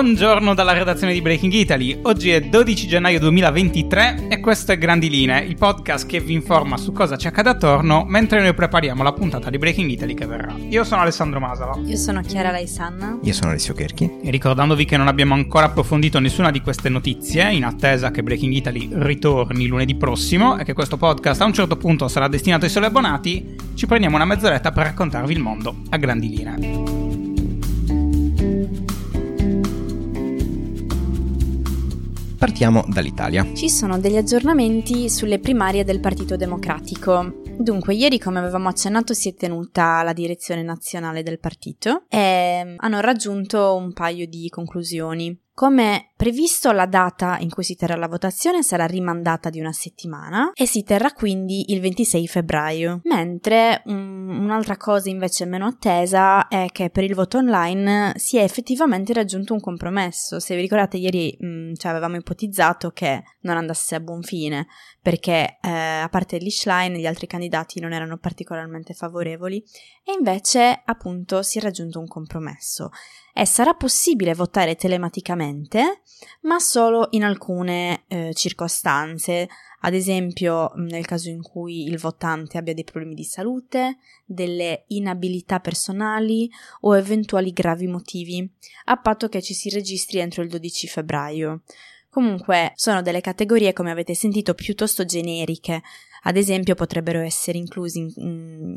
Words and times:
Buongiorno 0.00 0.54
dalla 0.54 0.72
redazione 0.72 1.12
di 1.12 1.20
Breaking 1.20 1.52
Italy. 1.52 1.98
Oggi 2.04 2.30
è 2.30 2.40
12 2.40 2.88
gennaio 2.88 3.18
2023 3.18 4.28
e 4.30 4.40
questo 4.40 4.72
è 4.72 4.78
Grandi 4.78 5.10
Linee, 5.10 5.44
il 5.44 5.56
podcast 5.56 6.06
che 6.06 6.20
vi 6.20 6.32
informa 6.32 6.78
su 6.78 6.92
cosa 6.92 7.18
ci 7.18 7.26
accade 7.26 7.50
attorno 7.50 8.06
mentre 8.08 8.40
noi 8.40 8.54
prepariamo 8.54 9.02
la 9.02 9.12
puntata 9.12 9.50
di 9.50 9.58
Breaking 9.58 9.90
Italy 9.90 10.14
che 10.14 10.24
verrà. 10.24 10.54
Io 10.70 10.84
sono 10.84 11.02
Alessandro 11.02 11.38
Masala. 11.38 11.78
Io 11.84 11.98
sono 11.98 12.22
Chiara 12.22 12.50
Laisanna. 12.50 13.18
Io 13.22 13.32
sono 13.34 13.50
Alessio 13.50 13.74
Kerchi. 13.74 14.10
E 14.22 14.30
ricordandovi 14.30 14.86
che 14.86 14.96
non 14.96 15.06
abbiamo 15.06 15.34
ancora 15.34 15.66
approfondito 15.66 16.18
nessuna 16.18 16.50
di 16.50 16.62
queste 16.62 16.88
notizie, 16.88 17.52
in 17.52 17.64
attesa 17.64 18.10
che 18.10 18.22
Breaking 18.22 18.54
Italy 18.54 18.88
ritorni 18.90 19.66
lunedì 19.66 19.96
prossimo 19.96 20.56
e 20.56 20.64
che 20.64 20.72
questo 20.72 20.96
podcast 20.96 21.42
a 21.42 21.44
un 21.44 21.52
certo 21.52 21.76
punto 21.76 22.08
sarà 22.08 22.26
destinato 22.26 22.64
ai 22.64 22.70
soli 22.70 22.86
abbonati, 22.86 23.54
ci 23.74 23.84
prendiamo 23.84 24.16
una 24.16 24.24
mezz'oretta 24.24 24.72
per 24.72 24.84
raccontarvi 24.84 25.34
il 25.34 25.40
mondo 25.40 25.74
a 25.90 25.98
grandi 25.98 26.28
linee. 26.30 27.29
Partiamo 32.40 32.82
dall'Italia. 32.88 33.46
Ci 33.52 33.68
sono 33.68 33.98
degli 33.98 34.16
aggiornamenti 34.16 35.10
sulle 35.10 35.40
primarie 35.40 35.84
del 35.84 36.00
Partito 36.00 36.36
Democratico. 36.36 37.42
Dunque, 37.58 37.92
ieri, 37.94 38.18
come 38.18 38.38
avevamo 38.38 38.70
accennato, 38.70 39.12
si 39.12 39.28
è 39.28 39.34
tenuta 39.34 40.02
la 40.02 40.14
direzione 40.14 40.62
nazionale 40.62 41.22
del 41.22 41.38
partito 41.38 42.04
e 42.08 42.76
hanno 42.78 43.00
raggiunto 43.00 43.76
un 43.76 43.92
paio 43.92 44.26
di 44.26 44.48
conclusioni. 44.48 45.38
Come 45.60 46.12
previsto, 46.16 46.72
la 46.72 46.86
data 46.86 47.36
in 47.38 47.50
cui 47.50 47.64
si 47.64 47.76
terrà 47.76 47.94
la 47.94 48.08
votazione 48.08 48.62
sarà 48.62 48.86
rimandata 48.86 49.50
di 49.50 49.60
una 49.60 49.74
settimana 49.74 50.52
e 50.54 50.64
si 50.64 50.82
terrà 50.82 51.12
quindi 51.12 51.74
il 51.74 51.82
26 51.82 52.28
febbraio. 52.28 53.00
Mentre 53.04 53.82
um, 53.84 54.38
un'altra 54.42 54.78
cosa 54.78 55.10
invece 55.10 55.44
meno 55.44 55.66
attesa 55.66 56.48
è 56.48 56.68
che 56.72 56.88
per 56.88 57.04
il 57.04 57.14
voto 57.14 57.36
online 57.36 58.14
si 58.16 58.38
è 58.38 58.42
effettivamente 58.42 59.12
raggiunto 59.12 59.52
un 59.52 59.60
compromesso. 59.60 60.40
Se 60.40 60.54
vi 60.54 60.62
ricordate, 60.62 60.96
ieri 60.96 61.36
um, 61.40 61.74
cioè, 61.74 61.90
avevamo 61.90 62.16
ipotizzato 62.16 62.90
che 62.92 63.22
non 63.40 63.58
andasse 63.58 63.96
a 63.96 64.00
buon 64.00 64.22
fine 64.22 64.66
perché 65.02 65.58
eh, 65.60 65.70
a 65.70 66.08
parte 66.08 66.38
Lichline 66.38 66.98
gli 66.98 67.06
altri 67.06 67.26
candidati 67.26 67.80
non 67.80 67.92
erano 67.92 68.16
particolarmente 68.16 68.94
favorevoli 68.94 69.62
e 70.04 70.12
invece 70.16 70.80
appunto 70.86 71.42
si 71.42 71.58
è 71.58 71.60
raggiunto 71.60 71.98
un 71.98 72.06
compromesso 72.06 72.90
e 73.32 73.46
sarà 73.46 73.74
possibile 73.74 74.34
votare 74.34 74.76
telematicamente 74.76 76.02
ma 76.42 76.58
solo 76.58 77.08
in 77.10 77.24
alcune 77.24 78.04
eh, 78.08 78.32
circostanze 78.34 79.48
ad 79.82 79.94
esempio 79.94 80.72
nel 80.76 81.06
caso 81.06 81.28
in 81.30 81.42
cui 81.42 81.84
il 81.84 81.98
votante 81.98 82.58
abbia 82.58 82.74
dei 82.74 82.84
problemi 82.84 83.14
di 83.14 83.24
salute, 83.24 83.96
delle 84.26 84.84
inabilità 84.88 85.58
personali 85.60 86.50
o 86.80 86.96
eventuali 86.96 87.50
gravi 87.52 87.86
motivi, 87.86 88.48
a 88.86 88.98
patto 88.98 89.28
che 89.28 89.40
ci 89.40 89.54
si 89.54 89.70
registri 89.70 90.18
entro 90.18 90.42
il 90.42 90.50
12 90.50 90.86
febbraio. 90.86 91.62
Comunque 92.10 92.72
sono 92.74 93.02
delle 93.02 93.20
categorie, 93.20 93.72
come 93.72 93.90
avete 93.92 94.14
sentito, 94.14 94.52
piuttosto 94.54 95.04
generiche. 95.04 95.80
Ad 96.22 96.36
esempio 96.36 96.74
potrebbero 96.74 97.20
essere 97.20 97.58
inclusi 97.58 97.98
in, 97.98 98.10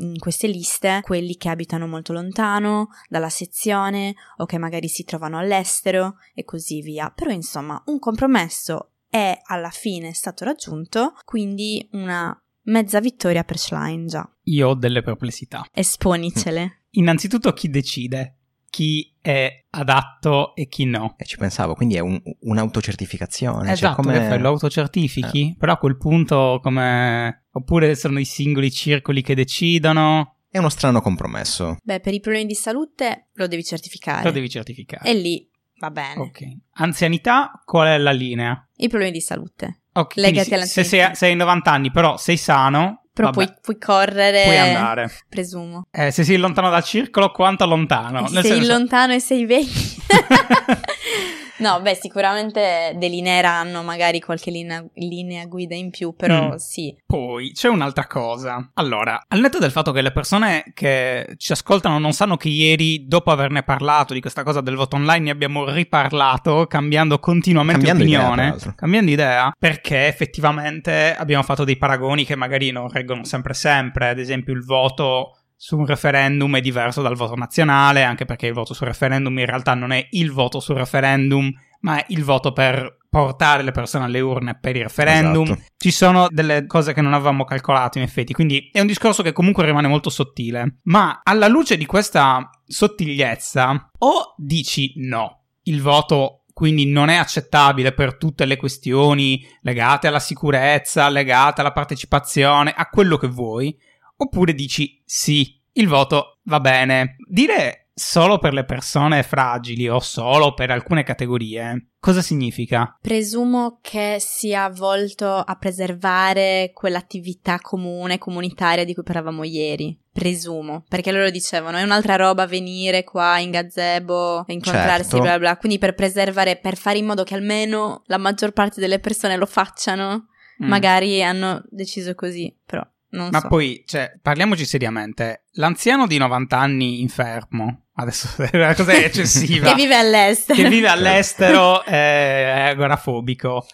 in, 0.00 0.18
queste 0.18 0.46
liste 0.46 1.00
quelli 1.02 1.36
che 1.36 1.48
abitano 1.48 1.86
molto 1.86 2.12
lontano 2.12 2.88
dalla 3.08 3.28
sezione 3.28 4.14
o 4.38 4.46
che 4.46 4.58
magari 4.58 4.88
si 4.88 5.04
trovano 5.04 5.38
all'estero 5.38 6.16
e 6.34 6.44
così 6.44 6.80
via. 6.80 7.10
Però 7.10 7.30
insomma 7.30 7.82
un 7.86 7.98
compromesso 7.98 8.90
è 9.08 9.38
alla 9.44 9.70
fine 9.70 10.12
stato 10.12 10.44
raggiunto, 10.44 11.14
quindi 11.24 11.86
una 11.92 12.36
mezza 12.64 13.00
vittoria 13.00 13.44
per 13.44 13.58
Schlein 13.58 14.06
già. 14.06 14.28
Io 14.44 14.68
ho 14.68 14.74
delle 14.74 15.02
perplessità. 15.02 15.66
Esponicele. 15.72 16.84
Innanzitutto 16.96 17.52
chi 17.52 17.68
decide? 17.68 18.38
Chi 18.74 19.14
è 19.20 19.66
adatto 19.70 20.52
e 20.56 20.66
chi 20.66 20.84
no. 20.84 21.14
E 21.16 21.24
ci 21.26 21.36
pensavo, 21.36 21.74
quindi 21.74 21.94
è 21.94 22.00
un, 22.00 22.20
un'autocertificazione. 22.40 23.66
Cioè 23.66 23.72
esatto, 23.72 24.02
cioè 24.02 24.12
come... 24.14 24.26
fai, 24.26 24.40
lo 24.40 24.48
autocertifichi, 24.48 25.50
eh. 25.50 25.56
però 25.56 25.74
a 25.74 25.76
quel 25.76 25.96
punto 25.96 26.58
come... 26.60 27.44
Oppure 27.52 27.94
sono 27.94 28.18
i 28.18 28.24
singoli 28.24 28.72
circoli 28.72 29.22
che 29.22 29.36
decidono. 29.36 30.38
È 30.48 30.58
uno 30.58 30.70
strano 30.70 31.00
compromesso. 31.00 31.76
Beh, 31.84 32.00
per 32.00 32.14
i 32.14 32.18
problemi 32.18 32.46
di 32.46 32.54
salute 32.54 33.28
lo 33.34 33.46
devi 33.46 33.62
certificare. 33.62 34.24
Lo 34.24 34.32
devi 34.32 34.50
certificare. 34.50 35.08
E 35.08 35.14
lì 35.14 35.48
va 35.78 35.92
bene. 35.92 36.20
Ok. 36.20 36.40
Anzianità, 36.72 37.62
qual 37.64 37.86
è 37.86 37.98
la 37.98 38.10
linea? 38.10 38.68
I 38.74 38.88
problemi 38.88 39.12
di 39.12 39.20
salute. 39.20 39.82
Ok, 39.92 40.16
Legati 40.16 40.66
se 40.66 40.82
sei, 40.82 41.14
sei 41.14 41.36
90 41.36 41.70
anni, 41.70 41.92
però 41.92 42.16
sei 42.16 42.36
sano, 42.36 43.03
però 43.14 43.30
puoi, 43.30 43.48
puoi, 43.62 43.78
correre. 43.78 44.42
Puoi 44.42 44.58
andare. 44.58 45.08
Presumo. 45.28 45.86
Eh, 45.92 46.10
se 46.10 46.24
sei 46.24 46.36
lontano 46.36 46.68
dal 46.68 46.82
circolo, 46.82 47.30
quanto 47.30 47.64
lontano? 47.64 48.26
Se 48.26 48.42
sei 48.42 48.50
senso... 48.56 48.72
lontano 48.72 49.12
e 49.12 49.20
sei 49.20 49.46
vecchio. 49.46 50.02
No, 51.58 51.80
beh, 51.80 51.94
sicuramente 51.94 52.94
delineeranno 52.96 53.82
magari 53.82 54.20
qualche 54.20 54.50
linea, 54.50 54.84
linea 54.94 55.46
guida 55.46 55.74
in 55.74 55.90
più, 55.90 56.14
però 56.14 56.52
mm. 56.52 56.56
sì. 56.56 56.96
Poi 57.06 57.52
c'è 57.52 57.68
un'altra 57.68 58.06
cosa. 58.06 58.70
Allora, 58.74 59.24
al 59.28 59.40
netto 59.40 59.58
del 59.58 59.70
fatto 59.70 59.92
che 59.92 60.02
le 60.02 60.12
persone 60.12 60.64
che 60.74 61.34
ci 61.36 61.52
ascoltano 61.52 61.98
non 61.98 62.12
sanno 62.12 62.36
che 62.36 62.48
ieri, 62.48 63.06
dopo 63.06 63.30
averne 63.30 63.62
parlato 63.62 64.14
di 64.14 64.20
questa 64.20 64.42
cosa 64.42 64.60
del 64.60 64.74
voto 64.74 64.96
online, 64.96 65.24
ne 65.24 65.30
abbiamo 65.30 65.70
riparlato, 65.70 66.66
cambiando 66.66 67.18
continuamente 67.18 67.86
cambiando 67.86 68.02
opinione, 68.02 68.54
idea, 68.56 68.74
cambiando 68.74 69.10
idea, 69.10 69.52
perché 69.56 70.06
effettivamente 70.06 71.14
abbiamo 71.16 71.42
fatto 71.42 71.64
dei 71.64 71.76
paragoni 71.76 72.24
che 72.24 72.36
magari 72.36 72.70
non 72.70 72.88
reggono 72.88 73.24
sempre 73.24 73.54
sempre, 73.54 74.08
ad 74.08 74.18
esempio 74.18 74.52
il 74.54 74.64
voto 74.64 75.38
su 75.56 75.78
un 75.78 75.86
referendum 75.86 76.56
è 76.56 76.60
diverso 76.60 77.02
dal 77.02 77.16
voto 77.16 77.34
nazionale, 77.34 78.02
anche 78.02 78.24
perché 78.24 78.46
il 78.46 78.52
voto 78.52 78.74
sul 78.74 78.86
referendum 78.86 79.38
in 79.38 79.46
realtà 79.46 79.74
non 79.74 79.92
è 79.92 80.06
il 80.10 80.30
voto 80.30 80.60
sul 80.60 80.76
referendum, 80.76 81.50
ma 81.80 81.98
è 81.98 82.04
il 82.08 82.24
voto 82.24 82.52
per 82.52 82.98
portare 83.08 83.62
le 83.62 83.70
persone 83.70 84.06
alle 84.06 84.20
urne 84.20 84.58
per 84.58 84.74
il 84.74 84.82
referendum. 84.82 85.44
Esatto. 85.44 85.62
Ci 85.76 85.90
sono 85.92 86.26
delle 86.30 86.66
cose 86.66 86.92
che 86.92 87.00
non 87.00 87.12
avevamo 87.12 87.44
calcolato 87.44 87.98
in 87.98 88.04
effetti, 88.04 88.32
quindi 88.32 88.70
è 88.72 88.80
un 88.80 88.88
discorso 88.88 89.22
che 89.22 89.32
comunque 89.32 89.64
rimane 89.64 89.86
molto 89.86 90.10
sottile. 90.10 90.78
Ma 90.84 91.20
alla 91.22 91.46
luce 91.46 91.76
di 91.76 91.86
questa 91.86 92.50
sottigliezza, 92.66 93.90
o 93.98 94.34
dici 94.36 94.94
no, 94.96 95.44
il 95.62 95.80
voto 95.80 96.44
quindi 96.52 96.86
non 96.86 97.08
è 97.08 97.16
accettabile 97.16 97.92
per 97.92 98.16
tutte 98.16 98.44
le 98.44 98.56
questioni 98.56 99.44
legate 99.62 100.06
alla 100.06 100.20
sicurezza, 100.20 101.08
legate 101.08 101.60
alla 101.60 101.72
partecipazione, 101.72 102.72
a 102.74 102.88
quello 102.88 103.16
che 103.16 103.26
vuoi, 103.26 103.76
oppure 104.16 104.54
dici 104.54 105.02
sì, 105.04 105.60
il 105.72 105.88
voto 105.88 106.38
va 106.44 106.60
bene. 106.60 107.16
Dire 107.28 107.84
solo 107.94 108.38
per 108.38 108.52
le 108.52 108.64
persone 108.64 109.22
fragili 109.22 109.88
o 109.88 110.00
solo 110.00 110.52
per 110.52 110.70
alcune 110.70 111.04
categorie, 111.04 111.90
cosa 112.00 112.22
significa? 112.22 112.96
Presumo 113.00 113.78
che 113.80 114.16
sia 114.18 114.68
volto 114.68 115.28
a 115.28 115.56
preservare 115.56 116.72
quell'attività 116.74 117.60
comune, 117.60 118.18
comunitaria 118.18 118.84
di 118.84 118.94
cui 118.94 119.04
parlavamo 119.04 119.44
ieri. 119.44 119.96
Presumo, 120.12 120.84
perché 120.88 121.10
loro 121.10 121.30
dicevano 121.30 121.76
è 121.76 121.82
un'altra 121.82 122.14
roba 122.16 122.46
venire 122.46 123.02
qua 123.02 123.38
in 123.38 123.50
gazebo, 123.50 124.44
incontrarsi, 124.46 125.10
certo. 125.10 125.20
bla 125.20 125.38
bla, 125.38 125.56
quindi 125.56 125.78
per 125.78 125.94
preservare, 125.94 126.56
per 126.56 126.76
fare 126.76 126.98
in 126.98 127.06
modo 127.06 127.24
che 127.24 127.34
almeno 127.34 128.02
la 128.06 128.18
maggior 128.18 128.52
parte 128.52 128.80
delle 128.80 129.00
persone 129.00 129.36
lo 129.36 129.46
facciano, 129.46 130.28
mm. 130.62 130.68
magari 130.68 131.20
hanno 131.22 131.64
deciso 131.68 132.14
così, 132.14 132.56
però 132.64 132.86
non 133.14 133.28
Ma 133.30 133.40
so. 133.40 133.48
poi, 133.48 133.82
cioè, 133.86 134.12
parliamoci 134.20 134.64
seriamente. 134.64 135.44
L'anziano 135.52 136.06
di 136.06 136.18
90 136.18 136.58
anni 136.58 137.00
infermo, 137.00 137.84
adesso 137.94 138.28
è 138.42 138.50
una 138.56 138.74
cosa 138.74 138.92
eccessiva. 138.98 139.68
che 139.68 139.74
vive 139.74 139.96
all'estero. 139.96 140.60
Che 140.60 140.68
vive 140.68 140.88
all'estero 140.88 141.82
è 141.86 142.70
agorafobico. 142.70 143.66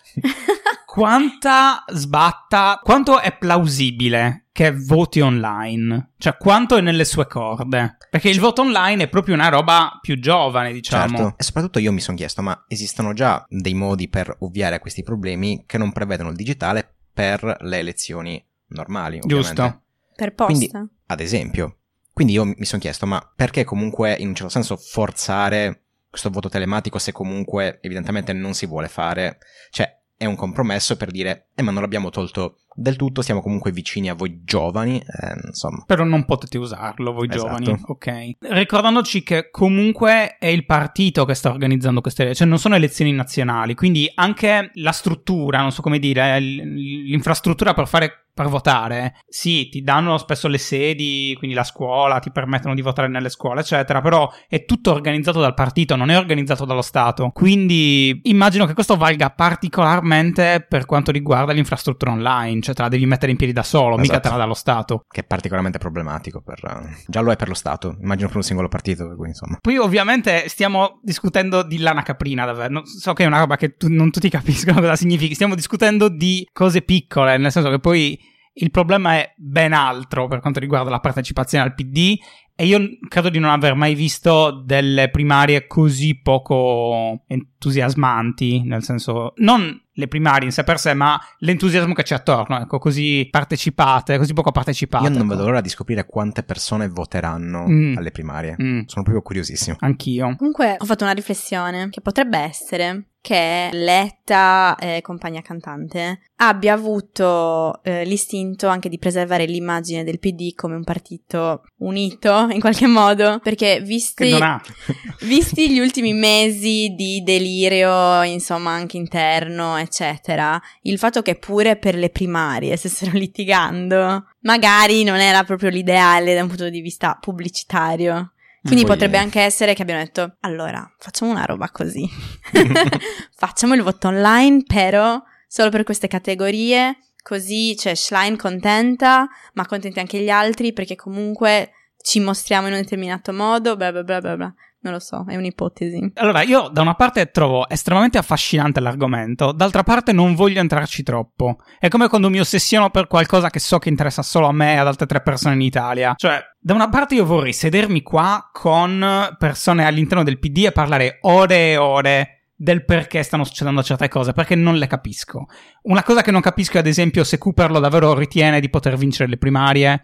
Quanta 0.85 1.85
sbatta, 1.87 2.81
quanto 2.83 3.21
è 3.21 3.37
plausibile 3.37 4.47
che 4.53 4.73
voti 4.73 5.21
online? 5.21 6.15
Cioè, 6.19 6.37
quanto 6.37 6.77
è 6.77 6.81
nelle 6.81 7.05
sue 7.05 7.27
corde? 7.29 7.97
Perché 8.11 8.29
il 8.29 8.41
voto 8.41 8.63
online 8.63 9.05
è 9.05 9.09
proprio 9.09 9.35
una 9.35 9.49
roba 9.49 9.99
più 10.01 10.19
giovane, 10.19 10.73
diciamo. 10.73 11.17
Certo. 11.17 11.35
E 11.39 11.45
soprattutto 11.45 11.79
io 11.79 11.93
mi 11.93 12.01
sono 12.01 12.17
chiesto, 12.17 12.43
ma 12.43 12.65
esistono 12.67 13.13
già 13.13 13.45
dei 13.49 13.75
modi 13.75 14.09
per 14.09 14.37
ovviare 14.41 14.75
a 14.75 14.81
questi 14.81 15.05
problemi 15.05 15.63
che 15.65 15.79
non 15.79 15.93
prevedono 15.93 16.31
il 16.31 16.37
digitale 16.37 16.97
per 17.13 17.57
le 17.61 17.79
elezioni 17.79 18.45
normali, 18.71 19.19
ovviamente. 19.19 19.55
Giusto. 19.55 19.83
Per 20.17 20.35
posta. 20.35 20.53
Quindi, 20.53 20.71
ad 21.07 21.21
esempio. 21.21 21.77
Quindi 22.13 22.33
io 22.35 22.45
mi 22.45 22.65
sono 22.65 22.81
chiesto, 22.81 23.07
ma 23.07 23.33
perché 23.35 23.65
comunque 23.65 24.15
in 24.15 24.29
un 24.29 24.35
certo 24.35 24.51
senso 24.51 24.77
forzare 24.77 25.85
questo 26.11 26.29
voto 26.29 26.49
telematico 26.49 26.99
se 26.99 27.13
comunque 27.13 27.79
evidentemente 27.81 28.33
non 28.33 28.53
si 28.53 28.67
vuole 28.67 28.89
fare? 28.89 29.39
Cioè, 29.71 29.99
è 30.17 30.27
un 30.27 30.35
compromesso 30.35 30.97
per 30.97 31.11
dire, 31.11 31.49
eh 31.55 31.63
ma 31.63 31.71
non 31.71 31.81
l'abbiamo 31.81 32.11
tolto 32.11 32.59
del 32.75 32.97
tutto, 32.97 33.23
siamo 33.23 33.43
comunque 33.43 33.73
vicini 33.73 34.09
a 34.09 34.15
voi 34.15 34.43
giovani, 34.45 34.99
eh, 34.99 35.35
insomma. 35.47 35.85
Però 35.87 36.05
non 36.05 36.25
potete 36.25 36.59
usarlo 36.59 37.13
voi 37.13 37.29
Esatto. 37.29 37.63
giovani, 37.63 37.83
ok. 37.87 38.31
Ricordandoci 38.39 39.23
che 39.23 39.51
comunque 39.51 40.37
è 40.39 40.47
il 40.47 40.65
partito 40.65 41.25
che 41.25 41.35
sta 41.35 41.51
organizzando 41.51 42.01
queste 42.01 42.23
elezioni, 42.23 42.51
cioè 42.51 42.59
non 42.59 42.63
sono 42.63 42.77
elezioni 42.77 43.13
nazionali, 43.13 43.75
quindi 43.75 44.11
anche 44.15 44.71
la 44.75 44.93
struttura, 44.93 45.61
non 45.61 45.73
so 45.73 45.83
come 45.83 45.99
dire, 45.99 46.39
l'infrastruttura 46.41 47.75
per 47.75 47.87
fare 47.87 48.25
per 48.33 48.49
votare, 48.49 49.17
sì, 49.29 49.69
ti 49.69 49.83
danno 49.83 50.17
spesso 50.17 50.49
le 50.49 50.57
sedi, 50.57 51.35
quindi 51.37 51.55
la 51.55 51.65
scuola, 51.65 52.21
ti 52.21 52.31
permettono 52.31 52.75
di 52.75 52.81
votare 52.81 53.07
nelle 53.09 53.29
scuole, 53.29 53.61
eccetera, 53.61 54.01
però 54.01 54.33
è 54.49 54.65
tutto 54.65 54.93
organizzato 54.93 55.41
dal 55.41 55.53
partito, 55.53 55.95
non 55.95 56.11
è 56.11 56.17
organizzato 56.17 56.65
dallo 56.65 56.81
Stato. 56.81 57.31
Quindi 57.35 58.19
immagino 58.25 58.65
che 58.65 58.73
questo 58.73 58.97
valga 58.97 59.29
particolarmente 59.29 60.65
per 60.67 60.87
quanto 60.87 61.11
riguarda 61.11 61.53
l'infrastruttura 61.53 62.13
online, 62.13 62.60
cioè 62.63 62.75
te 62.75 62.83
la 62.83 62.89
devi 62.89 63.07
mettere 63.07 63.31
in 63.31 63.37
piedi 63.37 63.53
da 63.53 63.63
solo, 63.63 63.97
mica 63.97 64.13
Esatto. 64.13 64.21
te 64.21 64.29
la 64.31 64.37
dà 64.37 64.45
lo 64.45 64.55
Stato. 64.55 65.05
Che 65.09 65.21
è 65.21 65.25
particolarmente 65.25 65.79
problematico 65.79 66.41
per... 66.43 66.59
eh, 66.65 66.97
già 67.07 67.21
lo 67.21 67.33
è 67.33 67.37
per 67.37 67.49
lo 67.49 67.55
Stato, 67.55 67.97
immagino 68.01 68.29
per 68.29 68.37
un 68.37 68.43
singolo 68.43 68.69
partito, 68.69 69.07
per 69.07 69.17
cui 69.17 69.29
insomma. 69.29 69.59
Poi 69.61 69.77
ovviamente 69.79 70.49
stiamo 70.49 71.01
discutendo 71.03 71.63
di 71.63 71.79
lana 71.79 72.03
caprina, 72.03 72.45
davvero. 72.45 72.73
Non- 72.73 72.87
so 72.87 73.13
che 73.13 73.25
è 73.25 73.27
una 73.27 73.39
roba 73.39 73.57
che 73.57 73.77
tu- 73.77 73.89
non 73.89 74.11
tutti 74.11 74.29
capiscono 74.29 74.81
cosa 74.81 74.97
significhi. 74.97 75.35
Stiamo 75.35 75.55
discutendo 75.55 76.09
di 76.09 76.47
cose 76.53 76.83
piccole, 76.83 77.37
nel 77.37 77.53
senso 77.53 77.71
che 77.71 77.79
poi 77.79 78.19
il 78.53 78.71
problema 78.71 79.15
è 79.15 79.33
ben 79.37 79.73
altro 79.73 80.27
per 80.27 80.41
quanto 80.41 80.59
riguarda 80.61 80.91
la 80.91 80.99
partecipazione 81.01 81.65
al 81.65 81.75
PD 81.75 82.19
e 82.61 82.67
io 82.67 82.79
credo 83.09 83.31
di 83.31 83.39
non 83.39 83.51
aver 83.51 83.75
mai 83.75 83.95
visto 83.95 84.51
delle 84.65 85.09
primarie 85.09 85.67
così 85.67 86.21
poco 86.21 87.23
entusiasmanti, 87.27 88.63
nel 88.65 88.83
senso 88.83 89.33
non 89.37 89.81
le 89.93 90.09
primarie 90.09 90.47
in 90.47 90.53
sé 90.53 90.65
per 90.65 90.79
sé, 90.79 90.95
ma 90.95 91.19
l'entusiasmo 91.39 91.93
che 91.95 92.03
c'è 92.03 92.15
attorno, 92.15 92.59
ecco, 92.61 92.79
così 92.79 93.27
partecipate, 93.31 94.17
così 94.19 94.33
poco 94.33 94.51
partecipate. 94.51 95.05
Io 95.05 95.11
non 95.11 95.21
ecco. 95.23 95.29
vedo 95.29 95.45
l'ora 95.45 95.61
di 95.61 95.69
scoprire 95.69 96.07
quante 96.07 96.43
persone 96.43 96.89
voteranno 96.89 97.67
Mm. 97.69 97.97
alle 97.99 98.11
primarie. 98.11 98.57
Mm, 98.61 98.81
Sono 98.87 99.03
proprio 99.05 99.21
curiosissimo. 99.23 99.77
anch'io. 99.81 100.35
Comunque 100.37 100.77
ho 100.79 100.85
fatto 100.85 101.05
una 101.05 101.13
riflessione 101.13 101.89
che 101.91 102.01
potrebbe 102.01 102.39
essere 102.39 103.10
che 103.21 103.69
Letta, 103.73 104.77
eh, 104.77 105.01
compagna 105.03 105.43
cantante, 105.43 106.21
abbia 106.37 106.73
avuto 106.73 107.83
eh, 107.83 108.05
l'istinto 108.05 108.67
anche 108.67 108.89
di 108.89 108.99
preservare 108.99 109.45
l'immagine 109.45 110.05
del 110.05 110.19
PD 110.19 110.55
come 110.55 110.75
un 110.75 110.85
partito 110.85 111.65
unito 111.79 112.49
in 112.51 112.61
qualche 112.61 112.87
modo, 112.87 113.39
perché 113.43 113.81
visti, 113.81 114.35
visti 115.23 115.71
gli 115.71 115.79
ultimi 115.79 116.15
mesi 116.15 116.95
di 116.97 117.23
delirio, 117.23 118.23
insomma, 118.23 118.71
anche 118.71 118.97
interno, 118.97 119.77
eccetera, 119.77 120.61
il 120.83 120.99
fatto 120.99 121.21
che 121.21 121.35
pure 121.35 121.77
per 121.77 121.95
le 121.95 122.09
primarie 122.09 122.77
stessero 122.77 123.13
litigando, 123.19 124.29
magari 124.41 125.05
non 125.05 125.19
era 125.19 125.45
proprio 125.45 125.69
l'ideale 125.69 126.35
da 126.35 126.43
un 126.43 126.49
punto 126.49 126.71
di 126.71 126.81
vista 126.81 127.19
pubblicitario. 127.21 128.33
Quindi 128.63 128.85
Poi- 128.85 128.93
potrebbe 128.93 129.19
anche 129.19 129.41
essere 129.41 129.75
che 129.75 129.83
abbiamo 129.83 130.03
detto, 130.03 130.37
allora, 130.41 130.89
facciamo 130.99 131.31
una 131.31 131.45
roba 131.45 131.71
così. 131.71 132.09
facciamo 133.35 133.75
il 133.75 133.83
voto 133.83 134.09
online, 134.09 134.65
però 134.67 135.21
solo 135.47 135.71
per 135.71 135.83
queste 135.83 136.09
categorie, 136.09 136.99
così 137.23 137.75
c'è 137.77 137.95
Schlein 137.95 138.37
contenta, 138.37 139.29
ma 139.55 139.67
contenti 139.67 139.99
anche 139.99 140.21
gli 140.21 140.29
altri, 140.29 140.73
perché 140.73 140.95
comunque 140.95 141.73
ci 142.03 142.21
mostriamo 142.21 142.67
in 142.67 142.75
un 142.75 142.81
determinato 142.81 143.33
modo, 143.33 143.77
bla 143.77 143.93
bla 143.93 144.03
bla 144.03 144.21
bla 144.21 144.37
bla. 144.37 144.55
Non 144.83 144.95
lo 144.95 144.99
so, 144.99 145.27
è 145.29 145.37
un'ipotesi. 145.37 146.13
Allora, 146.15 146.43
io 146.43 146.69
da 146.69 146.81
una 146.81 146.95
parte 146.95 147.31
trovo 147.31 147.69
estremamente 147.69 148.17
affascinante 148.17 148.81
l'argomento, 148.81 149.53
d'altra 149.53 149.83
parte 149.83 150.13
non 150.13 150.35
voglio 150.35 150.61
entrarci 150.61 151.03
troppo. 151.03 151.59
È 151.79 151.89
come 151.89 152.09
quando 152.09 152.31
mi 152.31 152.41
ossessiono 152.41 152.89
per 152.89 153.07
qualcosa 153.07 153.51
che 153.51 153.59
so 153.59 153.79
che 153.79 153.91
interessa 153.91 154.23
solo 154.23 154.47
a 154.47 154.53
me 154.53 154.75
e 154.75 154.77
ad 154.77 154.87
altre 154.87 155.07
tre 155.07 155.21
persone 155.21 155.55
in 155.55 155.61
Italia. 155.61 156.15
Cioè, 156.17 156.41
da 156.59 156.73
una 156.73 156.89
parte 156.89 157.15
io 157.15 157.27
vorrei 157.27 157.53
sedermi 157.53 158.01
qua 158.01 158.49
con 158.51 159.35
persone 159.39 159.85
all'interno 159.85 160.25
del 160.25 160.39
PD 160.39 160.65
e 160.65 160.73
parlare 160.73 161.19
ore 161.23 161.73
e 161.73 161.77
ore 161.77 162.40
del 162.63 162.85
perché 162.85 163.23
stanno 163.23 163.45
succedendo 163.45 163.83
certe 163.83 164.09
cose, 164.09 164.35
perché 164.35 164.55
non 164.55 164.77
le 164.77 164.87
capisco. 164.87 165.47
Una 165.85 166.03
cosa 166.03 166.21
che 166.21 166.31
non 166.31 166.43
capisco 166.43 166.77
è 166.77 166.81
ad 166.81 166.87
esempio 166.87 167.25
se 167.25 167.39
Cooperlo 167.39 167.79
davvero 167.79 168.13
ritiene 168.13 168.61
di 168.61 168.69
poter 168.69 168.99
vincere 168.99 169.31
le 169.31 169.39
primarie 169.39 170.03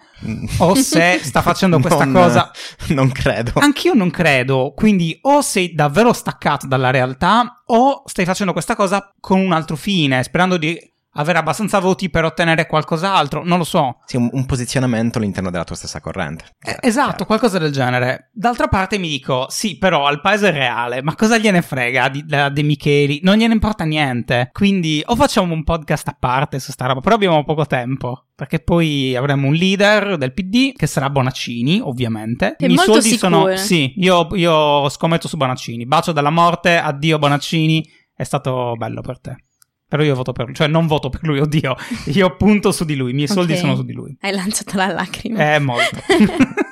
o 0.61 0.75
se 0.75 1.21
sta 1.23 1.43
facendo 1.43 1.79
questa 1.81 2.07
Non- 2.07 2.15
cosa 2.15 2.51
Non 2.89 3.13
credo. 3.13 3.53
Anch'io 3.57 3.93
non 3.93 4.09
credo, 4.09 4.73
quindi 4.75 5.19
o 5.23 5.43
sei 5.43 5.75
davvero 5.75 6.15
staccato 6.15 6.67
dalla 6.67 6.89
realtà 6.89 7.63
o 7.67 8.03
stai 8.07 8.25
facendo 8.25 8.53
questa 8.53 8.75
cosa 8.75 9.13
con 9.21 9.39
un 9.39 9.53
altro 9.53 9.77
fine, 9.77 10.23
sperando 10.23 10.57
di 10.57 10.79
avere 11.17 11.39
abbastanza 11.39 11.79
voti 11.79 12.09
per 12.11 12.25
ottenere 12.25 12.67
qualcos'altro, 12.67 13.43
non 13.45 13.59
lo 13.59 13.65
so. 13.65 13.99
Sì, 14.07 14.17
un, 14.17 14.29
un 14.33 14.47
posizionamento 14.47 15.19
all'interno 15.19 15.51
della 15.51 15.65
tua 15.65 15.77
stessa 15.77 16.01
corrente. 16.01 16.45
Eh, 16.61 16.77
esatto, 16.81 17.25
qualcosa 17.25 17.59
del 17.59 17.73
genere. 17.73 18.31
D'altra 18.33 18.69
parte 18.69 18.99
mi 18.99 19.09
dico, 19.09 19.47
sì, 19.49 19.79
però 19.79 20.07
al 20.07 20.21
paese 20.21 20.51
reale, 20.51 21.03
ma 21.03 21.15
cosa 21.15 21.39
gliene 21.39 21.63
frega 21.63 22.09
di, 22.09 22.25
da- 22.25 22.49
De 22.49 22.63
Micheli? 22.63 23.21
Non 23.23 23.37
gliene 23.37 23.55
importa 23.55 23.85
niente. 23.85 24.51
Quindi 24.53 25.03
o 25.07 25.17
facciamo 25.17 25.53
un 25.53 25.65
podcast 25.65 26.09
a 26.09 26.17
parte 26.19 26.59
su 26.59 26.71
sta 26.73 26.87
roba, 26.87 27.01
però 27.01 27.15
abbiamo 27.17 27.43
poco 27.45 27.67
tempo. 27.67 28.21
Perché 28.37 28.59
poi 28.61 29.17
avremo 29.17 29.47
un 29.47 29.55
leader 29.55 30.19
del 30.19 30.35
PD 30.35 30.73
che 30.77 30.87
sarà 30.87 31.09
Bonaccini, 31.09 31.81
ovviamente. 31.83 32.57
È 32.57 32.67
I 32.67 32.75
molto 32.75 32.93
soldi 33.01 33.17
sono. 33.17 33.37
sicuro. 33.39 33.57
Sì, 33.57 33.95
io, 33.97 34.29
io 34.35 34.89
scommetto 34.91 35.27
su 35.27 35.39
Bonaccini. 35.39 35.87
Bacio 35.87 36.13
dalla 36.13 36.29
morte, 36.29 36.77
addio 36.77 37.19
Bonaccini. 37.19 37.83
È 38.15 38.25
stato 38.25 38.75
bello 38.77 39.01
per 39.01 39.21
te. 39.21 39.37
Però 39.89 40.03
io 40.03 40.15
voto 40.17 40.33
per 40.33 40.47
lui, 40.47 40.55
cioè 40.55 40.67
non 40.67 40.87
voto 40.87 41.09
per 41.11 41.21
lui, 41.23 41.39
oddio. 41.39 41.77
Io 42.13 42.37
punto 42.37 42.73
su 42.73 42.85
di 42.85 42.97
lui, 42.97 43.13
i 43.13 43.15
miei 43.15 43.29
soldi 43.29 43.57
sono 43.57 43.77
su 43.77 43.85
di 43.85 43.93
lui. 43.93 44.17
Hai 44.21 44.33
lanciato 44.33 44.77
la 44.77 44.89
lacrima. 44.89 45.39
È 45.55 45.59
molto. 45.61 45.97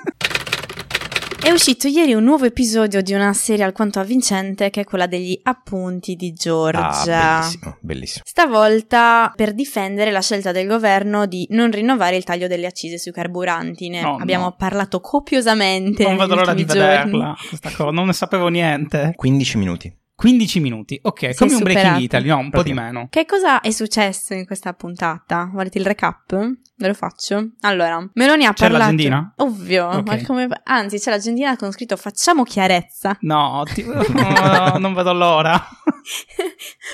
È 1.45 1.51
uscito 1.51 1.89
ieri 1.89 2.15
un 2.15 2.25
nuovo 2.25 2.47
episodio 2.47 3.03
di 3.03 3.13
una 3.13 3.35
serie 3.35 3.65
alquanto 3.65 4.01
avvincente 4.01 4.71
che 4.71 4.81
è 4.81 4.85
quella 4.85 5.07
degli 5.07 5.39
appunti 5.43 6.15
di 6.17 6.31
Ah, 6.31 6.33
Giorgia. 6.35 7.39
bellissimo, 7.39 7.77
bellissimo. 7.83 8.25
Stavolta 8.27 9.31
per 9.37 9.53
difendere 9.53 10.11
la 10.11 10.23
scelta 10.23 10.53
del 10.53 10.67
governo 10.67 11.27
di 11.27 11.47
non 11.51 11.71
rinnovare 11.71 12.17
il 12.17 12.25
taglio 12.25 12.49
delle 12.49 12.65
accise 12.67 12.97
sui 12.99 13.13
carburanti. 13.13 13.91
Ne 13.91 14.01
No, 14.01 14.17
abbiamo 14.17 14.45
no. 14.45 14.55
parlato 14.57 15.01
copiosamente. 15.01 16.03
Non 16.05 16.17
vedo 16.17 16.35
l'ora 16.35 16.55
di 16.55 16.65
giorni. 16.65 16.83
vederla, 16.87 17.37
questa 17.47 17.71
cosa, 17.71 17.91
non 17.91 18.07
ne 18.07 18.13
sapevo 18.15 18.49
niente. 18.49 19.13
15 19.15 19.59
minuti. 19.59 19.95
15 20.17 20.61
minuti, 20.61 20.99
ok, 21.03 21.19
Sei 21.19 21.35
come 21.35 21.55
un 21.55 21.59
breaking 21.63 21.85
superato. 21.85 22.03
Italy, 22.05 22.29
no, 22.29 22.39
un 22.39 22.51
po' 22.51 22.63
di 22.63 22.73
meno. 22.73 23.09
Che 23.11 23.25
cosa 23.27 23.61
è 23.61 23.71
successo 23.71 24.33
in 24.35 24.47
questa 24.47 24.73
puntata? 24.73 25.51
Volete 25.53 25.79
il 25.79 25.85
recap? 25.87 26.33
Ve 26.77 26.87
lo 26.87 26.95
faccio? 26.95 27.51
Allora, 27.63 28.09
Meloni 28.15 28.45
ha 28.45 28.53
C'è 28.53 28.69
parlato... 28.69 28.83
l'agendina? 28.85 29.33
Ovvio, 29.39 29.87
Ok. 29.89 30.07
ma 30.07 30.23
come- 30.25 30.49
anzi 30.65 30.99
c'è 30.99 31.11
l'agendina 31.11 31.57
con 31.57 31.73
scritto 31.73 31.97
facciamo 31.97 32.45
chiarezza. 32.45 33.17
No, 33.23 33.63
ti- 33.73 33.83
no, 33.85 34.79
non 34.79 34.95
vedo 34.95 35.13
l'ora. 35.13 35.53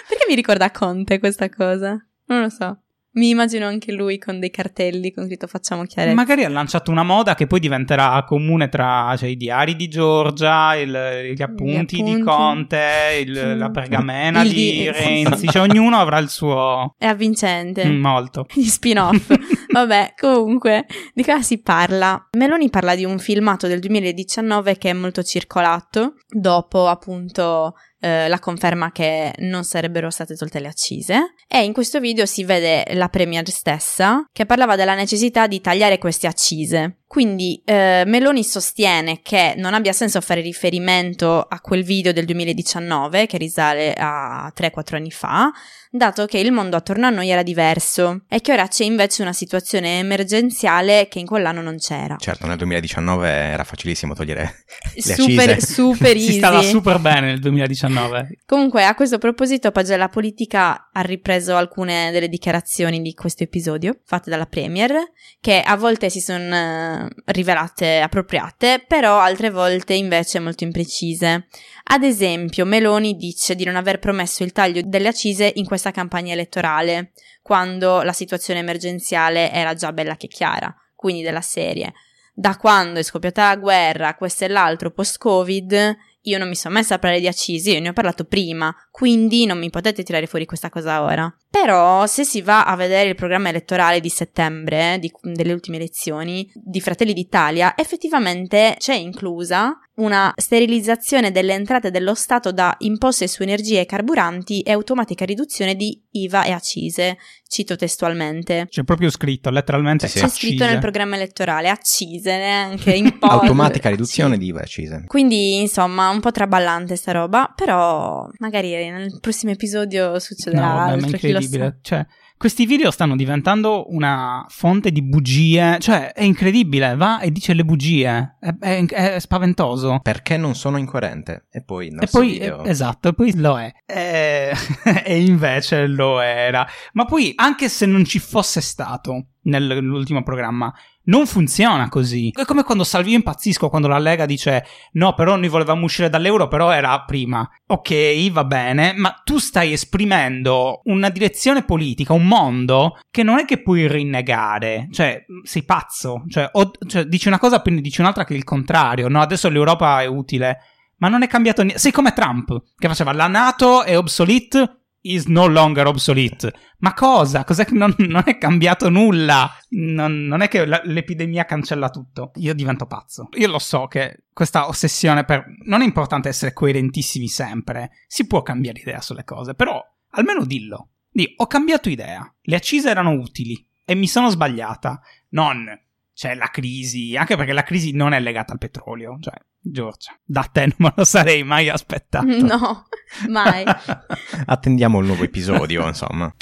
Perché 0.09 0.25
mi 0.29 0.35
ricorda 0.35 0.71
Conte 0.71 1.19
questa 1.19 1.49
cosa? 1.51 2.03
Non 2.27 2.41
lo 2.41 2.49
so. 2.49 2.79
Mi 3.13 3.31
immagino 3.31 3.67
anche 3.67 3.91
lui 3.93 4.19
con 4.19 4.39
dei 4.39 4.51
cartelli 4.51 5.13
con 5.13 5.25
scritto 5.27 5.49
facciamo 5.49 5.83
chiarezza. 5.85 6.15
Magari 6.15 6.45
ha 6.45 6.49
lanciato 6.49 6.93
una 6.93 7.03
moda 7.03 7.35
che 7.35 7.47
poi 7.49 7.59
diventerà 7.59 8.23
comune 8.25 8.69
tra 8.69 9.15
cioè, 9.19 9.29
i 9.31 9.37
diari 9.37 9.75
di 9.75 9.89
Giorgia, 9.89 10.77
il- 10.77 11.33
gli, 11.35 11.43
appunti 11.43 11.97
di 12.03 12.11
appunti. 12.11 12.23
Conte, 12.23 13.23
il- 13.27 13.55
Mm. 13.55 13.59
la 13.59 13.71
pergamena 13.71 14.43
Il 14.43 14.49
di 14.51 14.55
di- 14.55 14.91
Renzi. 14.91 15.49
Cioè, 15.49 15.63
ognuno 15.69 15.97
avrà 15.99 16.19
il 16.19 16.29
suo. 16.29 16.95
È 16.97 17.07
avvincente. 17.07 17.85
Mm, 17.85 18.01
molto. 18.01 18.47
Gli 18.53 18.63
spin-off. 18.69 19.27
Vabbè, 19.73 20.15
comunque, 20.19 20.87
di 21.13 21.25
cosa 21.25 21.43
si 21.43 21.61
parla? 21.61 22.29
Meloni 22.37 22.71
parla 22.71 22.95
di 22.95 23.05
un 23.05 23.19
filmato 23.19 23.67
del 23.67 23.81
2019 23.81 24.79
che 24.79 24.91
è 24.91 24.93
molto 24.93 25.23
circolato, 25.23 26.15
dopo 26.29 26.87
appunto 26.89 27.75
eh, 28.01 28.29
la 28.29 28.39
conferma 28.39 28.93
che 28.93 29.33
non 29.39 29.65
sarebbero 29.65 30.11
state 30.11 30.35
tolte 30.35 30.59
le 30.59 30.69
accise. 30.69 31.35
E 31.47 31.63
in 31.63 31.73
questo 31.73 32.01
video 32.01 32.27
si 32.27 32.45
vede 32.45 32.85
la 32.95 33.09
Premier 33.09 33.49
stessa 33.49 34.25
che 34.33 34.47
parlava 34.47 34.77
della 34.77 34.95
necessità 34.95 35.47
di 35.47 35.61
tagliare 35.61 35.99
queste 35.99 36.27
accise. 36.27 37.01
Quindi 37.07 37.61
eh, 37.65 38.05
Meloni 38.07 38.45
sostiene 38.45 39.21
che 39.21 39.55
non 39.57 39.75
abbia 39.75 39.93
senso 39.93 40.21
fare 40.21 40.41
riferimento 40.41 41.41
a 41.41 41.61
quel 41.61 41.83
video 41.83 42.13
del 42.13 42.25
2019 42.25 43.27
che 43.27 43.37
risale 43.37 43.95
a 43.97 44.53
3-4 44.57 44.95
anni 44.95 45.11
fa, 45.11 45.51
dato 45.91 46.27
che 46.27 46.39
il 46.39 46.53
mondo 46.53 46.77
attorno 46.77 47.07
a 47.07 47.11
noi 47.11 47.31
era 47.31 47.43
diverso 47.43 48.23
e 48.29 48.41
che 48.41 48.53
ora 48.53 48.69
c'è 48.69 48.85
invece 48.85 49.23
una 49.23 49.33
situazione 49.33 49.99
emergenziale 49.99 51.09
che 51.09 51.19
in 51.19 51.27
quell'anno 51.27 51.61
non 51.61 51.77
c'era. 51.79 52.17
Certo, 52.19 52.47
nel 52.47 52.57
2019 52.57 53.29
era 53.29 53.65
facilissimo 53.65 54.15
togliere 54.15 54.65
le 54.95 55.03
Super, 55.15 55.51
accise. 55.51 55.73
super 55.73 56.17
Si 56.19 56.27
easy. 56.27 56.39
stava 56.39 56.63
super 56.63 56.99
bene 57.01 57.27
nel 57.27 57.41
2019. 57.41 58.39
Comunque, 58.47 58.85
a 58.85 58.95
questo 58.95 59.19
proposito, 59.19 59.71
Pagella 59.73 60.09
Politica 60.09 60.91
ha 60.93 61.01
ripreso 61.01 61.57
alcune 61.57 62.11
delle 62.13 62.29
dichiarazioni 62.29 63.01
di 63.03 63.13
questo 63.15 63.43
episodio 63.43 63.99
fatte 64.05 64.31
dalla 64.31 64.47
Premier, 64.47 64.93
che 65.41 65.61
a 65.61 65.77
volte 65.77 66.09
si 66.11 66.21
sono 66.21 67.05
uh, 67.05 67.09
rivelate 67.27 68.01
appropriate, 68.01 68.85
però 68.87 69.19
altre 69.19 69.51
volte 69.51 69.95
invece 69.95 70.39
molto 70.39 70.65
imprecise. 70.65 71.47
Ad 71.93 72.05
esempio, 72.05 72.65
Meloni 72.65 73.17
dice 73.17 73.55
di 73.57 73.65
non 73.65 73.75
aver 73.75 73.99
promesso 73.99 74.45
il 74.45 74.53
taglio 74.53 74.81
delle 74.85 75.09
accise 75.09 75.51
in 75.57 75.67
questa 75.81 75.91
campagna 75.93 76.35
elettorale, 76.35 77.13
quando 77.41 78.03
la 78.03 78.13
situazione 78.13 78.61
emergenziale 78.61 79.51
era 79.51 79.73
già 79.73 79.93
bella 79.93 80.17
che 80.17 80.27
chiara, 80.29 80.75
quindi 80.95 81.23
della 81.23 81.41
serie. 81.41 81.95
Da 82.35 82.57
quando 82.57 83.01
è 83.01 83.03
scoppiata 83.03 83.49
la 83.49 83.57
guerra, 83.57 84.15
questo 84.15 84.45
e 84.45 84.49
l'altro 84.49 84.91
post-Covid, 84.91 85.97
io 86.23 86.39
non 86.39 86.49
mi 86.49 86.55
sono 86.55 86.75
messa 86.75 86.97
a 86.97 86.99
parlare 86.99 87.23
di 87.23 87.29
accisi, 87.29 87.73
io 87.73 87.81
ne 87.81 87.89
ho 87.89 87.95
parlato 87.95 88.25
prima, 88.25 88.75
quindi 89.01 89.47
non 89.47 89.59
mi 89.59 89.71
potete 89.71 90.03
tirare 90.03 90.27
fuori 90.27 90.45
questa 90.45 90.69
cosa 90.69 91.03
ora. 91.03 91.35
Però 91.49 92.07
se 92.07 92.23
si 92.23 92.43
va 92.43 92.67
a 92.67 92.77
vedere 92.77 93.09
il 93.09 93.15
programma 93.15 93.49
elettorale 93.49 93.99
di 93.99 94.11
settembre, 94.11 94.99
di, 95.01 95.11
delle 95.23 95.55
ultime 95.55 95.79
elezioni, 95.79 96.47
di 96.53 96.83
Fratelli 96.83 97.15
d'Italia, 97.15 97.73
effettivamente 97.79 98.77
c'è 98.79 98.95
inclusa 98.95 99.75
una 100.01 100.33
sterilizzazione 100.37 101.31
delle 101.31 101.55
entrate 101.55 101.91
dello 101.91 102.15
Stato 102.15 102.53
da 102.53 102.75
imposte 102.81 103.27
su 103.27 103.43
energie 103.43 103.81
e 103.81 103.87
carburanti 103.87 104.61
e 104.61 104.73
automatica 104.73 105.25
riduzione 105.25 105.75
di 105.75 106.03
IVA 106.13 106.45
e 106.45 106.53
accise. 106.53 107.19
Cito 107.47 107.77
testualmente. 107.77 108.67
C'è 108.69 108.85
proprio 108.85 109.11
scritto, 109.11 109.51
letteralmente. 109.51 110.07
Sì, 110.07 110.21
C'è 110.21 110.27
accise. 110.27 110.47
scritto 110.47 110.65
nel 110.65 110.79
programma 110.79 111.17
elettorale, 111.17 111.69
accise, 111.69 112.37
neanche 112.37 112.95
imposte. 112.95 113.27
automatica 113.35 113.91
riduzione 113.91 114.35
sì. 114.35 114.39
di 114.39 114.47
IVA 114.47 114.61
e 114.61 114.63
accise. 114.63 115.05
Quindi, 115.07 115.61
insomma, 115.61 116.09
un 116.11 116.21
po' 116.21 116.31
traballante 116.31 116.97
sta 116.97 117.13
roba, 117.13 117.53
però 117.55 118.29
magari 118.39 118.73
nel 118.99 119.19
prossimo 119.21 119.53
episodio 119.53 120.19
succederà 120.19 120.95
no, 120.95 120.97
lo 120.97 121.41
sa. 121.41 121.77
Cioè, 121.81 122.07
questi 122.41 122.65
video 122.65 122.91
stanno 122.91 123.17
diventando 123.17 123.93
una 123.93 124.47
fonte 124.49 124.91
di 124.91 125.03
bugie, 125.03 125.77
cioè 125.79 126.15
è 126.15 126.23
incredibile, 126.23 126.97
va 126.97 127.21
e 127.21 127.31
dice 127.31 127.53
le 127.53 127.65
bugie, 127.65 128.39
è, 128.41 128.55
è, 128.59 128.87
è 128.87 129.19
spaventoso. 129.21 130.01
Perché 130.03 130.39
non 130.39 130.55
sono 130.55 130.79
incoerente? 130.79 131.49
E 131.51 131.63
poi, 131.63 131.89
e 131.89 132.07
poi 132.11 132.31
video... 132.31 132.65
esatto, 132.65 133.09
e 133.09 133.13
poi 133.13 133.37
lo 133.37 133.59
è. 133.61 133.71
E, 133.85 134.53
e 135.05 135.23
invece 135.23 135.87
lo 135.87 136.19
era. 136.21 136.67
Ma 136.95 137.05
poi, 137.05 137.33
anche 137.37 137.69
se 137.69 137.85
non 137.85 138.07
ci 138.07 138.19
fosse 138.19 138.63
stato 138.63 139.27
nell'ultimo 139.43 140.23
programma, 140.23 140.73
non 141.05 141.27
funziona 141.27 141.89
così. 141.89 142.31
È 142.31 142.45
come 142.45 142.63
quando 142.63 142.85
Salvio 142.85 143.15
impazzisco 143.15 143.69
quando 143.69 143.89
la 143.89 143.99
Lega 143.99 144.27
dice 144.27 144.65
no, 144.93 145.15
però 145.15 145.37
noi 145.37 145.49
volevamo 145.49 145.85
uscire 145.85 146.11
dall'euro, 146.11 146.49
però 146.49 146.71
era 146.71 147.03
prima. 147.05 147.49
Ok, 147.67 148.31
va 148.31 148.45
bene, 148.45 148.93
ma 148.97 149.21
tu 149.25 149.39
stai 149.39 149.73
esprimendo 149.73 150.81
una 150.85 151.09
direzione 151.09 151.65
politica, 151.65 152.13
un 152.13 152.27
mondo 152.27 152.99
che 153.11 153.23
non 153.23 153.39
è 153.39 153.45
che 153.45 153.63
puoi 153.63 153.89
rinnegare. 153.89 154.89
Cioè, 154.91 155.25
sei 155.43 155.65
pazzo. 155.65 156.25
Cioè, 156.29 156.49
o, 156.53 156.71
cioè 156.87 157.05
dici 157.05 157.29
una 157.29 157.39
cosa, 157.39 157.61
poi 157.61 157.81
dici 157.81 158.01
un'altra 158.01 158.25
che 158.25 158.35
è 158.35 158.37
il 158.37 158.45
contrario. 158.45 159.09
No, 159.09 159.21
adesso 159.21 159.49
l'Europa 159.49 160.03
è 160.03 160.07
utile. 160.07 160.59
Ma 160.99 161.09
non 161.09 161.23
è 161.23 161.29
cambiato 161.29 161.63
niente. 161.63 161.81
Sei 161.81 161.93
come 161.93 162.13
Trump, 162.13 162.63
che 162.77 162.89
faceva 162.89 163.13
la 163.13 163.27
NATO 163.27 163.85
è 163.85 163.97
obsolete, 163.97 164.80
is 165.03 165.27
no 165.27 165.47
longer 165.47 165.87
obsolete. 165.87 166.53
Ma 166.79 166.95
cosa? 166.95 167.45
Cos'è 167.45 167.65
che 167.65 167.75
non, 167.75 167.95
non 167.99 168.23
è 168.27 168.39
cambiato 168.39 168.89
nulla? 168.89 169.51
Non, 169.71 170.25
non 170.25 170.41
è 170.43 170.49
che 170.49 170.67
la, 170.67 170.81
l'epidemia 170.85 171.45
cancella 171.45 171.91
tutto. 171.91 172.33
Io 172.37 172.55
divento 172.55 172.87
pazzo. 172.87 173.29
Io 173.33 173.49
lo 173.49 173.59
so 173.59 173.87
che 173.87 174.25
questa 174.33 174.69
ossessione 174.69 175.25
per... 175.25 175.45
Non 175.65 175.83
è 175.83 175.85
importante 175.85 176.29
essere 176.29 176.53
coerentissimi 176.53 177.29
sempre. 177.29 177.91
Si 178.07 178.27
può 178.27 178.43
cambiare 178.43 178.81
idea 178.81 179.01
sulle 179.01 179.25
cose, 179.25 179.55
però 179.55 179.83
almeno 180.11 180.45
dillo. 180.45 180.91
Dì, 181.11 181.33
ho 181.37 181.47
cambiato 181.47 181.89
idea. 181.89 182.33
Le 182.43 182.57
accise 182.57 182.91
erano 182.91 183.13
utili 183.13 183.67
e 183.85 183.95
mi 183.95 184.07
sono 184.07 184.29
sbagliata. 184.29 185.01
Non 185.31 185.67
c'è 186.15 186.35
la 186.35 186.49
crisi, 186.49 187.17
anche 187.17 187.37
perché 187.37 187.53
la 187.53 187.63
crisi 187.63 187.93
non 187.93 188.13
è 188.13 188.21
legata 188.21 188.53
al 188.53 188.59
petrolio. 188.59 189.17
Cioè, 189.21 189.35
Giorgia, 189.63 190.19
da 190.25 190.49
te 190.51 190.61
non 190.61 190.75
me 190.79 190.93
lo 190.97 191.05
sarei 191.05 191.43
mai 191.43 191.69
aspettato. 191.69 192.27
No, 192.41 192.87
mai. 193.29 193.65
Attendiamo 194.47 195.01
il 195.01 195.07
nuovo 195.07 195.25
episodio, 195.25 195.87
insomma. 195.87 196.33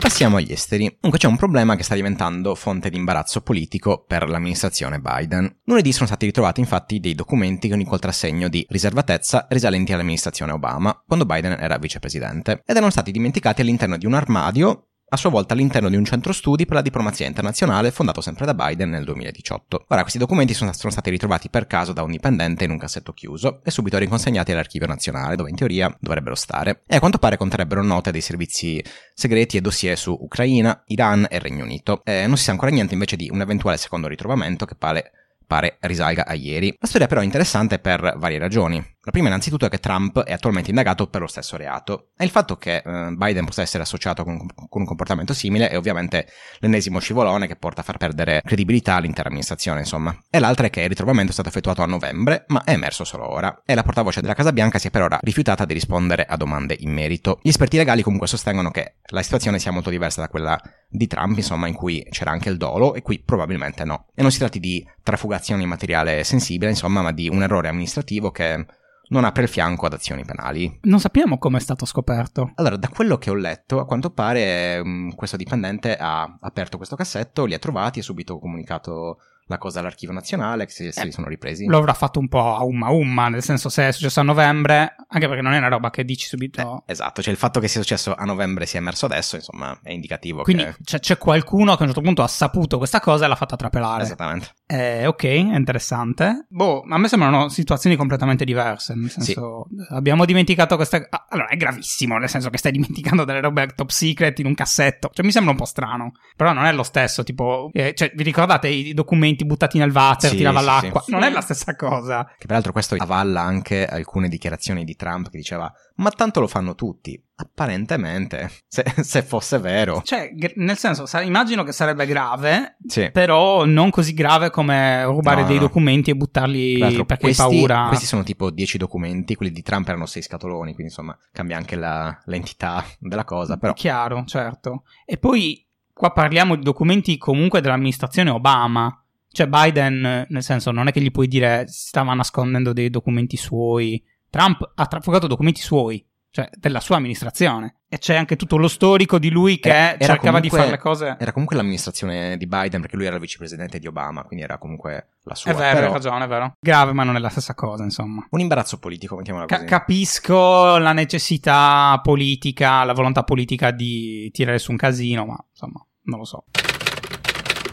Passiamo 0.00 0.38
agli 0.38 0.52
esteri. 0.52 0.86
Comunque 0.86 1.18
c'è 1.18 1.26
un 1.26 1.36
problema 1.36 1.76
che 1.76 1.82
sta 1.82 1.94
diventando 1.94 2.54
fonte 2.54 2.88
di 2.88 2.96
imbarazzo 2.96 3.42
politico 3.42 4.04
per 4.06 4.28
l'amministrazione 4.28 4.98
Biden. 4.98 5.60
Lunedì 5.64 5.92
sono 5.92 6.06
stati 6.06 6.24
ritrovati 6.24 6.60
infatti 6.60 7.00
dei 7.00 7.14
documenti 7.14 7.68
con 7.68 7.80
il 7.80 7.86
contrassegno 7.86 8.48
di 8.48 8.64
riservatezza 8.70 9.46
risalenti 9.50 9.92
all'amministrazione 9.92 10.52
Obama, 10.52 11.02
quando 11.06 11.26
Biden 11.26 11.56
era 11.60 11.76
vicepresidente, 11.76 12.62
ed 12.64 12.76
erano 12.76 12.90
stati 12.90 13.10
dimenticati 13.10 13.60
all'interno 13.60 13.98
di 13.98 14.06
un 14.06 14.14
armadio 14.14 14.89
a 15.12 15.16
sua 15.16 15.30
volta 15.30 15.54
all'interno 15.54 15.88
di 15.88 15.96
un 15.96 16.04
centro 16.04 16.32
studi 16.32 16.64
per 16.64 16.76
la 16.76 16.82
diplomazia 16.82 17.26
internazionale 17.26 17.90
fondato 17.90 18.20
sempre 18.20 18.46
da 18.46 18.54
Biden 18.54 18.90
nel 18.90 19.04
2018. 19.04 19.86
Ora, 19.88 20.02
questi 20.02 20.18
documenti 20.18 20.54
sono, 20.54 20.72
sono, 20.72 20.92
stati 20.92 21.10
ritrovati 21.10 21.50
per 21.50 21.66
caso 21.66 21.92
da 21.92 22.02
un 22.02 22.12
dipendente 22.12 22.64
in 22.64 22.70
un 22.70 22.78
cassetto 22.78 23.12
chiuso 23.12 23.60
e 23.64 23.70
subito 23.70 23.98
riconsegnati 23.98 24.52
all'archivio 24.52 24.86
nazionale, 24.86 25.36
dove 25.36 25.50
in 25.50 25.56
teoria 25.56 25.94
dovrebbero 25.98 26.36
stare. 26.36 26.82
E 26.86 26.96
a 26.96 27.00
quanto 27.00 27.18
pare 27.18 27.36
conterrebbero 27.36 27.82
note 27.82 28.12
dei 28.12 28.20
servizi 28.20 28.82
segreti 29.14 29.56
e 29.56 29.60
dossier 29.60 29.98
su 29.98 30.16
Ucraina, 30.18 30.82
Iran 30.86 31.26
e 31.28 31.38
Regno 31.40 31.64
Unito. 31.64 32.02
E 32.04 32.26
non 32.26 32.36
si 32.36 32.44
sa 32.44 32.52
ancora 32.52 32.70
niente 32.70 32.94
invece 32.94 33.16
di 33.16 33.28
un 33.30 33.40
eventuale 33.40 33.78
secondo 33.78 34.06
ritrovamento 34.06 34.64
che 34.64 34.76
pare 34.76 35.12
pare 35.50 35.78
risalga 35.80 36.24
a 36.26 36.34
ieri. 36.34 36.72
La 36.78 36.86
storia 36.86 37.08
però 37.08 37.22
è 37.22 37.24
interessante 37.24 37.80
per 37.80 38.14
varie 38.18 38.38
ragioni. 38.38 38.80
La 39.02 39.12
prima 39.12 39.28
innanzitutto 39.28 39.64
è 39.64 39.70
che 39.70 39.78
Trump 39.78 40.20
è 40.24 40.32
attualmente 40.34 40.68
indagato 40.68 41.06
per 41.06 41.22
lo 41.22 41.26
stesso 41.26 41.56
reato 41.56 42.10
e 42.18 42.24
il 42.24 42.30
fatto 42.30 42.58
che 42.58 42.82
eh, 42.84 43.10
Biden 43.16 43.46
possa 43.46 43.62
essere 43.62 43.82
associato 43.82 44.24
con, 44.24 44.36
con, 44.36 44.80
un 44.82 44.84
comportamento 44.84 45.32
simile 45.32 45.70
è 45.70 45.78
ovviamente 45.78 46.26
l'ennesimo 46.58 46.98
scivolone 46.98 47.46
che 47.46 47.56
porta 47.56 47.80
a 47.80 47.84
far 47.84 47.96
perdere 47.96 48.42
credibilità 48.44 48.96
all'intera 48.96 49.28
amministrazione, 49.28 49.80
insomma. 49.80 50.14
E 50.28 50.38
l'altra 50.38 50.66
è 50.66 50.70
che 50.70 50.82
il 50.82 50.90
ritrovamento 50.90 51.30
è 51.30 51.32
stato 51.32 51.48
effettuato 51.48 51.80
a 51.80 51.86
novembre, 51.86 52.44
ma 52.48 52.62
è 52.62 52.72
emerso 52.72 53.04
solo 53.04 53.26
ora 53.26 53.62
e 53.64 53.74
la 53.74 53.82
portavoce 53.82 54.20
della 54.20 54.34
Casa 54.34 54.52
Bianca 54.52 54.78
si 54.78 54.88
è 54.88 54.90
per 54.90 55.00
ora 55.00 55.18
rifiutata 55.22 55.64
di 55.64 55.72
rispondere 55.72 56.26
a 56.26 56.36
domande 56.36 56.76
in 56.78 56.92
merito. 56.92 57.38
Gli 57.42 57.48
esperti 57.48 57.78
legali 57.78 58.02
comunque 58.02 58.28
sostengono 58.28 58.70
che 58.70 58.96
la 59.06 59.22
situazione 59.22 59.58
sia 59.58 59.70
molto 59.70 59.88
diversa 59.88 60.20
da 60.20 60.28
quella 60.28 60.60
di 60.86 61.06
Trump, 61.06 61.38
insomma, 61.38 61.68
in 61.68 61.74
cui 61.74 62.06
c'era 62.10 62.32
anche 62.32 62.50
il 62.50 62.58
dolo 62.58 62.92
e 62.92 63.00
qui 63.00 63.18
probabilmente 63.18 63.82
no. 63.84 64.08
E 64.14 64.20
non 64.20 64.30
si 64.30 64.36
tratti 64.36 64.60
di 64.60 64.86
trafugazione 65.02 65.62
di 65.62 65.66
materiale 65.66 66.22
sensibile, 66.22 66.70
insomma, 66.70 67.00
ma 67.00 67.12
di 67.12 67.30
un 67.30 67.42
errore 67.42 67.68
amministrativo 67.68 68.30
che 68.30 68.66
non 69.10 69.24
apre 69.24 69.44
il 69.44 69.48
fianco 69.48 69.86
ad 69.86 69.92
azioni 69.92 70.24
penali. 70.24 70.80
Non 70.82 71.00
sappiamo 71.00 71.38
come 71.38 71.58
è 71.58 71.60
stato 71.60 71.84
scoperto. 71.84 72.52
Allora, 72.56 72.76
da 72.76 72.88
quello 72.88 73.18
che 73.18 73.30
ho 73.30 73.34
letto, 73.34 73.78
a 73.80 73.86
quanto 73.86 74.10
pare 74.10 74.80
um, 74.82 75.14
questo 75.14 75.36
dipendente 75.36 75.96
ha 75.96 76.38
aperto 76.40 76.76
questo 76.76 76.96
cassetto, 76.96 77.44
li 77.44 77.54
ha 77.54 77.58
trovati 77.58 77.98
e 77.98 78.02
subito 78.02 78.38
comunicato 78.38 79.18
la 79.50 79.58
cosa 79.58 79.80
all'archivio 79.80 80.14
nazionale, 80.14 80.64
che 80.64 80.70
se, 80.70 80.92
se 80.92 81.00
eh, 81.00 81.04
li 81.04 81.12
sono 81.12 81.26
ripresi. 81.26 81.66
Lo 81.66 81.78
avrà 81.78 81.92
fatto 81.92 82.20
un 82.20 82.28
po' 82.28 82.54
a 82.54 82.62
umma 82.62 82.90
umma, 82.90 83.28
nel 83.28 83.42
senso 83.42 83.68
se 83.68 83.88
è 83.88 83.92
successo 83.92 84.20
a 84.20 84.22
novembre, 84.22 84.94
anche 85.08 85.26
perché 85.26 85.42
non 85.42 85.52
è 85.52 85.58
una 85.58 85.68
roba 85.68 85.90
che 85.90 86.04
dici 86.04 86.26
subito. 86.26 86.84
Eh, 86.86 86.92
esatto, 86.92 87.20
cioè 87.20 87.32
il 87.32 87.38
fatto 87.38 87.58
che 87.58 87.68
sia 87.68 87.80
successo 87.80 88.14
a 88.14 88.24
novembre 88.24 88.64
sia 88.64 88.78
emerso 88.78 89.06
adesso, 89.06 89.34
insomma, 89.36 89.78
è 89.82 89.90
indicativo. 89.90 90.42
Quindi 90.42 90.64
che... 90.64 90.76
c'è, 90.84 91.00
c'è, 91.00 91.18
qualcuno 91.18 91.74
che 91.74 91.82
a 91.82 91.86
un 91.86 91.88
certo 91.88 92.00
punto 92.00 92.22
ha 92.22 92.28
saputo 92.28 92.78
questa 92.78 93.00
cosa 93.00 93.24
e 93.24 93.28
l'ha 93.28 93.34
fatta 93.34 93.56
trapelare. 93.56 94.04
Esattamente. 94.04 94.54
Eh, 94.66 95.06
ok, 95.06 95.24
interessante. 95.24 96.46
Boh, 96.48 96.84
a 96.88 96.96
me 96.96 97.08
sembrano 97.08 97.48
situazioni 97.48 97.96
completamente 97.96 98.44
diverse, 98.44 98.94
nel 98.94 99.10
senso 99.10 99.66
sì. 99.68 99.94
abbiamo 99.94 100.24
dimenticato 100.24 100.76
queste... 100.76 101.08
Ah, 101.10 101.26
allora, 101.28 101.48
è 101.48 101.56
gravissimo, 101.56 102.18
nel 102.18 102.28
senso 102.28 102.50
che 102.50 102.58
stai 102.58 102.70
dimenticando 102.70 103.24
delle 103.24 103.40
robe 103.40 103.66
top 103.74 103.90
secret 103.90 104.38
in 104.38 104.46
un 104.46 104.54
cassetto, 104.54 105.10
cioè 105.12 105.24
mi 105.24 105.32
sembra 105.32 105.50
un 105.50 105.58
po' 105.58 105.64
strano, 105.64 106.12
però 106.36 106.52
non 106.52 106.66
è 106.66 106.72
lo 106.72 106.84
stesso, 106.84 107.24
tipo, 107.24 107.70
eh, 107.72 107.94
cioè 107.94 108.12
vi 108.14 108.22
ricordate 108.22 108.68
i 108.68 108.94
documenti 108.94 109.39
buttati 109.44 109.78
nel 109.78 109.90
water, 109.90 110.30
sì, 110.30 110.36
tirava 110.36 110.60
sì, 110.60 110.64
l'acqua. 110.66 111.00
Sì. 111.02 111.10
Non 111.10 111.22
è 111.22 111.30
la 111.30 111.40
stessa 111.40 111.76
cosa. 111.76 112.24
Che 112.38 112.46
peraltro 112.46 112.72
questo 112.72 112.94
avalla 112.98 113.42
anche 113.42 113.86
alcune 113.86 114.28
dichiarazioni 114.28 114.84
di 114.84 114.96
Trump 114.96 115.30
che 115.30 115.36
diceva 115.36 115.72
ma 116.00 116.10
tanto 116.10 116.40
lo 116.40 116.46
fanno 116.46 116.74
tutti. 116.74 117.22
Apparentemente, 117.36 118.50
se, 118.66 118.84
se 119.02 119.22
fosse 119.22 119.58
vero. 119.58 120.02
Cioè, 120.02 120.30
nel 120.56 120.76
senso, 120.76 121.04
immagino 121.20 121.62
che 121.62 121.72
sarebbe 121.72 122.06
grave, 122.06 122.76
sì. 122.86 123.10
però 123.10 123.64
non 123.64 123.90
così 123.90 124.12
grave 124.12 124.50
come 124.50 125.04
rubare 125.04 125.42
no, 125.42 125.46
dei 125.46 125.56
no. 125.56 125.62
documenti 125.62 126.10
e 126.10 126.16
buttarli 126.16 126.78
perché 126.78 127.18
questi, 127.18 127.42
hai 127.42 127.48
paura. 127.48 127.86
Questi 127.88 128.06
sono 128.06 128.22
tipo 128.22 128.50
10 128.50 128.78
documenti, 128.78 129.36
quelli 129.36 129.52
di 129.52 129.62
Trump 129.62 129.88
erano 129.88 130.06
6 130.06 130.22
scatoloni, 130.22 130.74
quindi 130.74 130.84
insomma 130.84 131.16
cambia 131.32 131.56
anche 131.56 131.76
la, 131.76 132.18
l'entità 132.24 132.84
della 132.98 133.24
cosa, 133.24 133.56
però. 133.56 133.72
Chiaro, 133.72 134.24
certo. 134.26 134.82
E 135.04 135.16
poi 135.16 135.66
qua 135.92 136.12
parliamo 136.12 136.56
di 136.56 136.62
documenti 136.62 137.18
comunque 137.18 137.60
dell'amministrazione 137.60 138.30
Obama. 138.30 138.99
Cioè 139.32 139.46
Biden, 139.46 140.26
nel 140.28 140.42
senso, 140.42 140.70
non 140.70 140.88
è 140.88 140.92
che 140.92 141.00
gli 141.00 141.10
puoi 141.10 141.28
dire 141.28 141.66
stava 141.68 142.14
nascondendo 142.14 142.72
dei 142.72 142.90
documenti 142.90 143.36
suoi. 143.36 144.02
Trump 144.28 144.72
ha 144.74 144.86
trafugato 144.86 145.26
documenti 145.26 145.60
suoi. 145.60 146.04
cioè 146.30 146.48
della 146.56 146.80
sua 146.80 146.96
amministrazione. 146.96 147.74
E 147.88 147.98
c'è 147.98 148.14
anche 148.14 148.36
tutto 148.36 148.56
lo 148.56 148.68
storico 148.68 149.18
di 149.18 149.30
lui 149.30 149.58
che 149.58 149.68
era, 149.68 149.78
era 149.94 149.98
cercava 149.98 150.38
comunque, 150.38 150.40
di 150.42 150.48
fare 150.50 150.70
le 150.70 150.78
cose. 150.78 151.16
Era 151.18 151.32
comunque 151.32 151.56
l'amministrazione 151.56 152.36
di 152.36 152.46
Biden, 152.46 152.80
perché 152.80 152.96
lui 152.96 153.06
era 153.06 153.16
il 153.16 153.20
vicepresidente 153.20 153.80
di 153.80 153.88
Obama, 153.88 154.22
quindi 154.22 154.44
era 154.44 154.58
comunque 154.58 155.08
la 155.24 155.34
sua. 155.34 155.50
È 155.50 155.54
vero, 155.54 155.74
però... 155.74 155.86
hai 155.88 155.92
ragione, 155.92 156.24
è 156.24 156.28
vero. 156.28 156.54
Grave, 156.60 156.92
ma 156.92 157.02
non 157.02 157.16
è 157.16 157.18
la 157.18 157.28
stessa 157.28 157.54
cosa, 157.54 157.82
insomma. 157.82 158.24
Un 158.30 158.40
imbarazzo 158.40 158.78
politico, 158.78 159.16
mettiamola 159.16 159.46
così. 159.46 159.60
Ca- 159.60 159.66
capisco 159.66 160.78
la 160.78 160.92
necessità 160.92 161.98
politica, 162.00 162.84
la 162.84 162.92
volontà 162.92 163.24
politica 163.24 163.72
di 163.72 164.30
tirare 164.30 164.58
su 164.60 164.70
un 164.70 164.76
casino, 164.76 165.26
ma 165.26 165.44
insomma, 165.50 165.84
non 166.02 166.18
lo 166.20 166.24
so. 166.24 166.44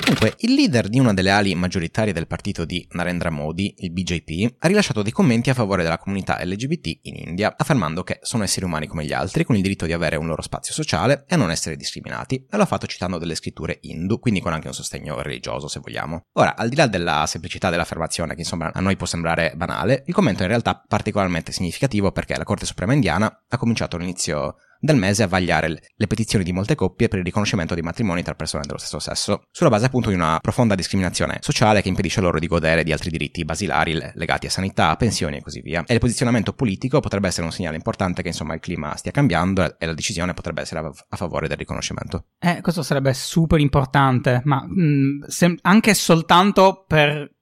Comunque, 0.08 0.36
il 0.48 0.54
leader 0.54 0.88
di 0.88 1.00
una 1.00 1.14
delle 1.14 1.32
ali 1.32 1.54
maggioritarie 1.54 2.14
del 2.14 2.28
partito 2.28 2.64
di 2.64 2.88
Narendra 2.92 3.30
Modi, 3.30 3.76
il 3.80 3.92
BJP, 3.92 4.56
ha 4.60 4.68
rilasciato 4.70 5.02
dei 5.02 5.12
commenti 5.12 5.50
a 5.50 5.54
favore 5.54 5.84
della 5.84 5.98
comunità 5.98 6.42
LGBT 6.42 7.00
in 7.02 7.16
India, 7.18 7.54
affermando 7.58 8.04
che 8.04 8.20
sono 8.22 8.44
esseri 8.44 8.66
umani 8.66 8.88
come 8.88 9.04
gli 9.04 9.12
altri, 9.12 9.44
con 9.44 9.58
il 9.58 9.62
diritto 9.62 9.86
di 9.86 9.92
avere 9.92 10.16
un 10.16 10.26
loro 10.26 10.42
spazio 10.42 10.74
sociale 10.74 11.26
e 11.28 11.36
a 11.36 11.38
non 11.38 11.52
essere 11.52 11.76
discriminati, 11.76 12.48
e 12.50 12.56
l'ha 12.56 12.66
fatto 12.66 12.88
citando 12.88 13.18
delle 13.18 13.36
scritture 13.36 13.80
hindu, 13.82 14.18
quindi 14.20 14.40
con 14.40 14.54
anche 14.54 14.68
un 14.68 14.74
sostegno 14.74 15.22
religioso, 15.22 15.68
se 15.68 15.82
vogliamo. 15.82 16.28
Ora, 16.36 16.56
al 16.56 16.70
di 16.70 16.78
là 16.78 16.88
della 16.88 17.26
semplicità 17.28 17.70
dell'affermazione, 17.70 18.34
che 18.34 18.40
insomma 18.40 18.72
a 18.74 18.80
noi 18.80 18.96
può 18.96 19.06
sembrare 19.06 19.56
banale, 19.58 20.04
il 20.06 20.14
commento 20.14 20.40
è 20.40 20.44
in 20.44 20.52
realtà 20.52 20.82
particolarmente 20.88 21.52
significativo 21.52 22.14
perché 22.14 22.38
la 22.38 22.46
Corte 22.46 22.66
Suprema 22.66 22.94
indiana 22.94 23.44
ha 23.46 23.58
cominciato 23.58 23.98
all'inizio 23.98 24.56
del 24.80 24.96
mese 24.96 25.24
a 25.24 25.28
vagliare 25.28 25.82
le 25.96 26.08
petizioni 26.08 26.44
di 26.44 26.52
molte 26.52 26.76
coppie 26.76 27.08
per 27.08 27.20
il 27.20 27.26
riconoscimento 27.26 27.76
di 27.76 27.82
matrimoni 27.82 28.24
tra 28.24 28.36
persone 28.36 28.64
dello 28.66 28.78
stesso 28.78 29.00
sesso, 29.00 29.44
sulla 29.52 29.70
base 29.70 29.86
appunto 29.86 30.10
di 30.10 30.16
una 30.16 30.40
profonda 30.42 30.76
discriminazione 30.76 31.38
sociale 31.42 31.82
che 31.82 31.90
impedisce 31.90 32.22
loro 32.22 32.40
di 32.40 32.48
godere 32.48 32.84
di 32.84 32.92
altri 32.92 33.10
diritti 33.10 33.44
basilari 33.46 34.00
legati 34.14 34.48
a 34.48 34.50
sanità, 34.50 34.96
pensioni 34.96 35.38
e 35.38 35.42
così 35.42 35.62
via. 35.62 35.84
E 35.86 35.94
il 35.94 36.00
posizionamento 36.00 36.54
politico 36.54 37.00
potrebbe 37.00 37.28
essere 37.28 37.46
un 37.46 37.52
segnale 37.52 37.76
importante 37.76 38.22
che 38.22 38.30
insomma 38.30 38.54
il 38.54 38.60
clima 38.60 38.96
stia 38.96 39.12
cambiando 39.12 39.78
e 39.78 39.86
la 39.86 39.94
decisione 39.94 40.34
potrebbe 40.34 40.62
essere 40.62 40.80
a, 40.80 41.16
favore 41.16 41.48
del 41.48 41.58
riconoscimento. 41.58 42.26
Eh, 42.40 42.62
questo 42.62 42.84
sarebbe 42.84 43.14
super 43.14 43.60
importante, 43.60 44.42
ma 44.46 44.64
mh, 44.64 44.82
mm, 44.82 45.22
se- 45.28 45.58
anche 45.62 45.94
soltanto 45.94 46.86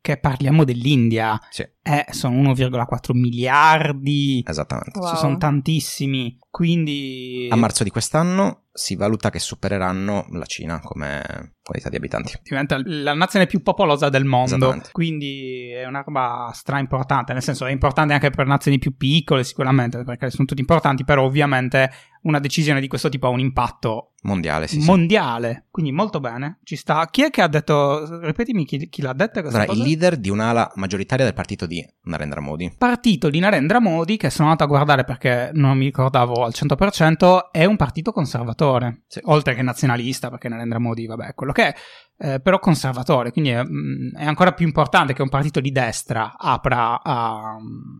perché 0.05 0.17
parliamo 0.17 0.63
dell'India. 0.63 1.39
Sì. 1.49 1.67
Eh, 1.81 2.05
sono 2.11 2.53
1,4 2.53 3.13
miliardi. 3.13 4.43
Esattamente. 4.45 4.99
Wow. 4.99 5.15
Sono 5.15 5.37
tantissimi. 5.37 6.37
Quindi... 6.51 7.47
A 7.49 7.55
marzo 7.55 7.83
di 7.83 7.89
quest'anno 7.89 8.64
si 8.75 8.97
valuta 8.97 9.29
che 9.29 9.39
supereranno 9.39 10.25
la 10.31 10.45
Cina 10.45 10.81
come 10.81 11.53
qualità 11.63 11.89
di 11.89 11.95
abitanti. 11.95 12.33
Diventa 12.43 12.79
la 12.83 13.13
nazione 13.13 13.47
più 13.47 13.63
popolosa 13.63 14.09
del 14.09 14.25
mondo, 14.25 14.81
quindi 14.91 15.69
è 15.71 15.85
una 15.85 16.03
roba 16.05 16.51
stra 16.53 16.77
importante, 16.77 17.31
nel 17.31 17.41
senso 17.41 17.65
è 17.65 17.71
importante 17.71 18.13
anche 18.13 18.29
per 18.29 18.45
nazioni 18.45 18.77
più 18.77 18.97
piccole 18.97 19.45
sicuramente, 19.45 20.03
perché 20.03 20.29
sono 20.29 20.45
tutti 20.45 20.59
importanti, 20.59 21.05
però 21.05 21.23
ovviamente 21.23 21.89
una 22.23 22.39
decisione 22.39 22.81
di 22.81 22.87
questo 22.87 23.07
tipo 23.07 23.27
ha 23.27 23.29
un 23.29 23.39
impatto 23.39 24.13
mondiale, 24.23 24.67
sì, 24.67 24.79
mondiale. 24.79 25.53
Sì. 25.53 25.61
quindi 25.71 25.91
molto 25.91 26.19
bene, 26.19 26.59
ci 26.63 26.75
sta. 26.75 27.07
Chi 27.09 27.23
è 27.23 27.29
che 27.29 27.41
ha 27.41 27.47
detto, 27.47 28.19
ripetimi 28.21 28.65
chi, 28.65 28.89
chi 28.89 29.01
l'ha 29.01 29.13
detto 29.13 29.41
questa 29.41 29.61
allora, 29.61 29.73
Il 29.73 29.83
leader 29.83 30.17
di 30.17 30.29
un'ala 30.29 30.71
maggioritaria 30.75 31.23
del 31.23 31.33
partito 31.33 31.65
di 31.65 31.85
Narendra 32.03 32.41
Modi. 32.41 32.73
Partito 32.77 33.29
di 33.29 33.39
Narendra 33.39 33.79
Modi, 33.79 34.17
che 34.17 34.29
sono 34.29 34.49
andato 34.49 34.65
a 34.65 34.67
guardare 34.67 35.03
perché 35.03 35.51
non 35.53 35.77
mi 35.77 35.85
ricordavo 35.85 36.43
al 36.43 36.53
100%, 36.55 37.51
è 37.51 37.65
un 37.65 37.75
partito 37.75 38.11
conservatore 38.11 38.64
conservatore, 38.65 39.03
sì. 39.07 39.19
oltre 39.23 39.55
che 39.55 39.61
nazionalista, 39.61 40.29
perché 40.29 40.49
Narendra 40.49 40.79
Modi, 40.79 41.05
vabbè, 41.05 41.33
quello 41.33 41.51
che 41.51 41.67
è, 41.67 41.75
eh, 42.17 42.39
però 42.39 42.59
conservatore, 42.59 43.31
quindi 43.31 43.51
è, 43.51 43.63
mm, 43.63 44.15
è, 44.15 44.25
ancora 44.25 44.53
più 44.53 44.65
importante 44.65 45.13
che 45.13 45.21
un 45.21 45.29
partito 45.29 45.59
di 45.59 45.71
destra 45.71 46.35
apra 46.37 47.01
a... 47.01 47.55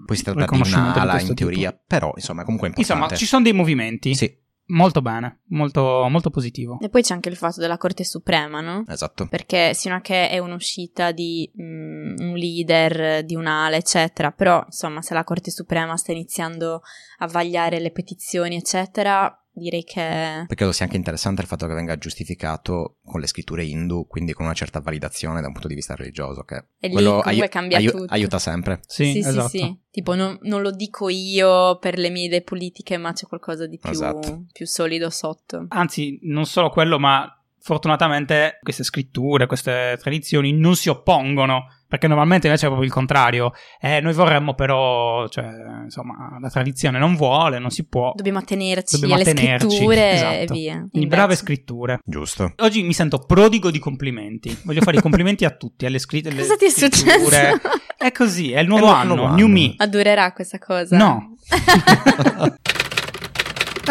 Poi 0.05 0.15
si 0.15 0.23
tratta 0.23 0.45
di 0.45 0.61
un'ala 0.61 1.19
in 1.21 1.33
teoria, 1.33 1.71
tipo. 1.71 1.83
però 1.87 2.11
insomma 2.15 2.41
è 2.41 2.43
comunque 2.43 2.67
importante. 2.67 3.01
Insomma, 3.01 3.17
ci 3.17 3.25
sono 3.25 3.43
dei 3.43 3.53
movimenti. 3.53 4.15
Sì. 4.15 4.43
Molto 4.67 5.03
bene, 5.03 5.41
molto, 5.49 6.07
molto, 6.09 6.31
positivo. 6.31 6.79
E 6.81 6.89
poi 6.89 7.03
c'è 7.03 7.13
anche 7.13 7.29
il 7.29 7.35
fatto 7.35 7.59
della 7.59 7.77
Corte 7.77 8.03
Suprema, 8.03 8.61
no? 8.61 8.83
Esatto. 8.87 9.27
Perché 9.27 9.75
sino 9.75 9.93
a 9.93 10.01
che 10.01 10.27
è 10.27 10.39
un'uscita 10.39 11.11
di 11.11 11.47
mh, 11.53 11.63
mm, 11.63 12.15
un 12.19 12.33
leader, 12.33 13.23
di 13.23 13.35
un'ala, 13.35 13.75
eccetera, 13.75 14.31
però 14.31 14.63
insomma 14.65 15.03
se 15.03 15.13
la 15.13 15.23
Corte 15.23 15.51
Suprema 15.51 15.95
sta 15.97 16.13
iniziando 16.13 16.81
a 17.19 17.27
vagliare 17.27 17.79
le 17.79 17.91
petizioni, 17.91 18.55
eccetera, 18.55 19.39
direi 19.55 19.83
che... 19.83 20.01
Perché 20.01 20.55
credo 20.55 20.71
sia 20.71 20.85
anche 20.85 20.97
interessante 20.97 21.41
il 21.41 21.47
fatto 21.47 21.65
che 21.67 21.73
venga 21.73 21.97
giustificato 21.97 22.97
con 23.03 23.19
le 23.19 23.27
scritture 23.27 23.63
hindu, 23.63 24.05
quindi 24.07 24.33
con 24.33 24.45
una 24.45 24.53
certa 24.53 24.79
validazione 24.79 25.41
da 25.41 25.47
un 25.47 25.53
punto 25.53 25.67
di 25.67 25.75
vista 25.75 25.95
religioso, 25.95 26.43
che 26.43 26.65
e 26.79 26.89
quello 26.89 27.19
ai- 27.19 27.47
cambia 27.49 27.77
ai- 27.77 27.85
tutto. 27.85 28.13
aiuta 28.13 28.39
sempre. 28.39 28.81
Sì, 28.85 29.11
sì, 29.11 29.19
esatto. 29.19 29.47
sì, 29.47 29.57
sì. 29.59 29.79
Tipo 29.89 30.13
non, 30.13 30.37
non, 30.41 30.61
lo 30.61 30.71
dico 30.71 31.09
io 31.09 31.77
per 31.79 31.97
le 31.97 32.09
mie 32.09 32.25
idee 32.25 32.41
politiche, 32.41 32.97
ma 32.97 33.13
c'è 33.13 33.27
qualcosa 33.27 33.65
di 33.65 33.77
più, 33.77 33.89
esatto. 33.89 34.45
più 34.51 34.67
solido 34.67 35.09
sotto. 35.09 35.65
Anzi, 35.69 36.19
non 36.23 36.45
solo 36.45 36.69
quello, 36.69 36.99
ma 36.99 37.29
fortunatamente 37.59 38.59
queste 38.61 38.83
scritture, 38.83 39.47
queste 39.47 39.97
tradizioni 39.99 40.53
non 40.53 40.75
si 40.75 40.89
oppongono 40.89 41.65
perché 41.95 42.07
normalmente 42.07 42.47
invece 42.47 42.65
è 42.65 42.67
proprio 42.67 42.87
il 42.87 42.93
contrario. 42.93 43.53
Eh, 43.79 44.01
noi 44.01 44.13
vorremmo 44.13 44.53
però, 44.53 45.27
cioè, 45.29 45.45
insomma, 45.83 46.37
la 46.39 46.49
tradizione 46.49 46.99
non 46.99 47.15
vuole, 47.15 47.57
non 47.57 47.69
si 47.69 47.87
può. 47.87 48.11
Dobbiamo 48.15 48.39
attenerci 48.39 48.99
Dobbiamo 48.99 49.21
alle 49.21 49.31
attenerci. 49.31 49.67
scritture 49.69 50.11
esatto. 50.11 50.35
e 50.35 50.45
via. 50.51 50.87
Quindi 50.89 51.07
brave 51.07 51.35
scritture. 51.35 51.99
Giusto. 52.03 52.53
Oggi 52.57 52.83
mi 52.83 52.93
sento 52.93 53.19
prodigo 53.19 53.71
di 53.71 53.79
complimenti. 53.79 54.57
Voglio 54.63 54.81
fare 54.81 54.97
i 54.97 55.01
complimenti 55.01 55.45
a 55.45 55.51
tutti, 55.51 55.85
alle, 55.85 55.99
scrit- 55.99 56.27
alle 56.27 56.41
Cosa 56.41 56.55
ti 56.55 56.65
è 56.65 56.69
successo? 56.69 57.59
È 57.97 58.11
così, 58.11 58.51
è 58.51 58.59
il 58.59 58.67
nuovo, 58.67 58.87
è 58.87 58.89
anno, 58.89 59.15
nuovo 59.15 59.29
anno, 59.29 59.35
new 59.37 59.47
me. 59.47 59.73
Ma 59.77 59.87
durerà 59.87 60.31
questa 60.33 60.59
cosa? 60.59 60.97
No. 60.97 61.35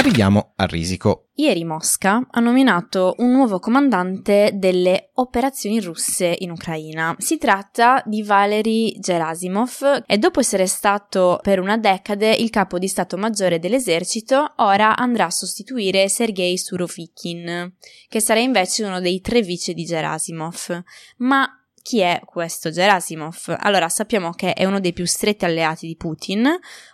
Arriviamo 0.04 0.52
a 0.56 0.66
Risico. 0.66 1.30
Ieri 1.36 1.64
Mosca 1.64 2.26
ha 2.30 2.40
nominato 2.40 3.14
un 3.20 3.32
nuovo 3.32 3.58
comandante 3.58 4.50
delle 4.52 5.12
operazioni 5.14 5.80
russe 5.80 6.36
in 6.40 6.50
Ucraina. 6.50 7.16
Si 7.16 7.38
tratta 7.38 8.02
di 8.04 8.22
Valery 8.22 8.98
Gerasimov 9.00 10.02
e 10.06 10.18
dopo 10.18 10.40
essere 10.40 10.66
stato 10.66 11.38
per 11.40 11.58
una 11.58 11.78
decade 11.78 12.34
il 12.34 12.50
capo 12.50 12.78
di 12.78 12.86
Stato 12.86 13.16
Maggiore 13.16 13.58
dell'esercito, 13.58 14.52
ora 14.56 14.94
andrà 14.94 15.24
a 15.24 15.30
sostituire 15.30 16.10
Sergei 16.10 16.58
Surovikin, 16.58 17.72
che 18.06 18.20
sarà 18.20 18.40
invece 18.40 18.84
uno 18.84 19.00
dei 19.00 19.22
tre 19.22 19.40
vice 19.40 19.72
di 19.72 19.86
Gerasimov. 19.86 20.82
Ma 21.16 21.48
chi 21.84 22.00
è 22.00 22.22
questo 22.24 22.70
Gerasimov? 22.70 23.56
Allora, 23.58 23.90
sappiamo 23.90 24.30
che 24.30 24.54
è 24.54 24.64
uno 24.64 24.80
dei 24.80 24.94
più 24.94 25.04
stretti 25.04 25.44
alleati 25.44 25.86
di 25.86 25.96
Putin, 25.96 26.48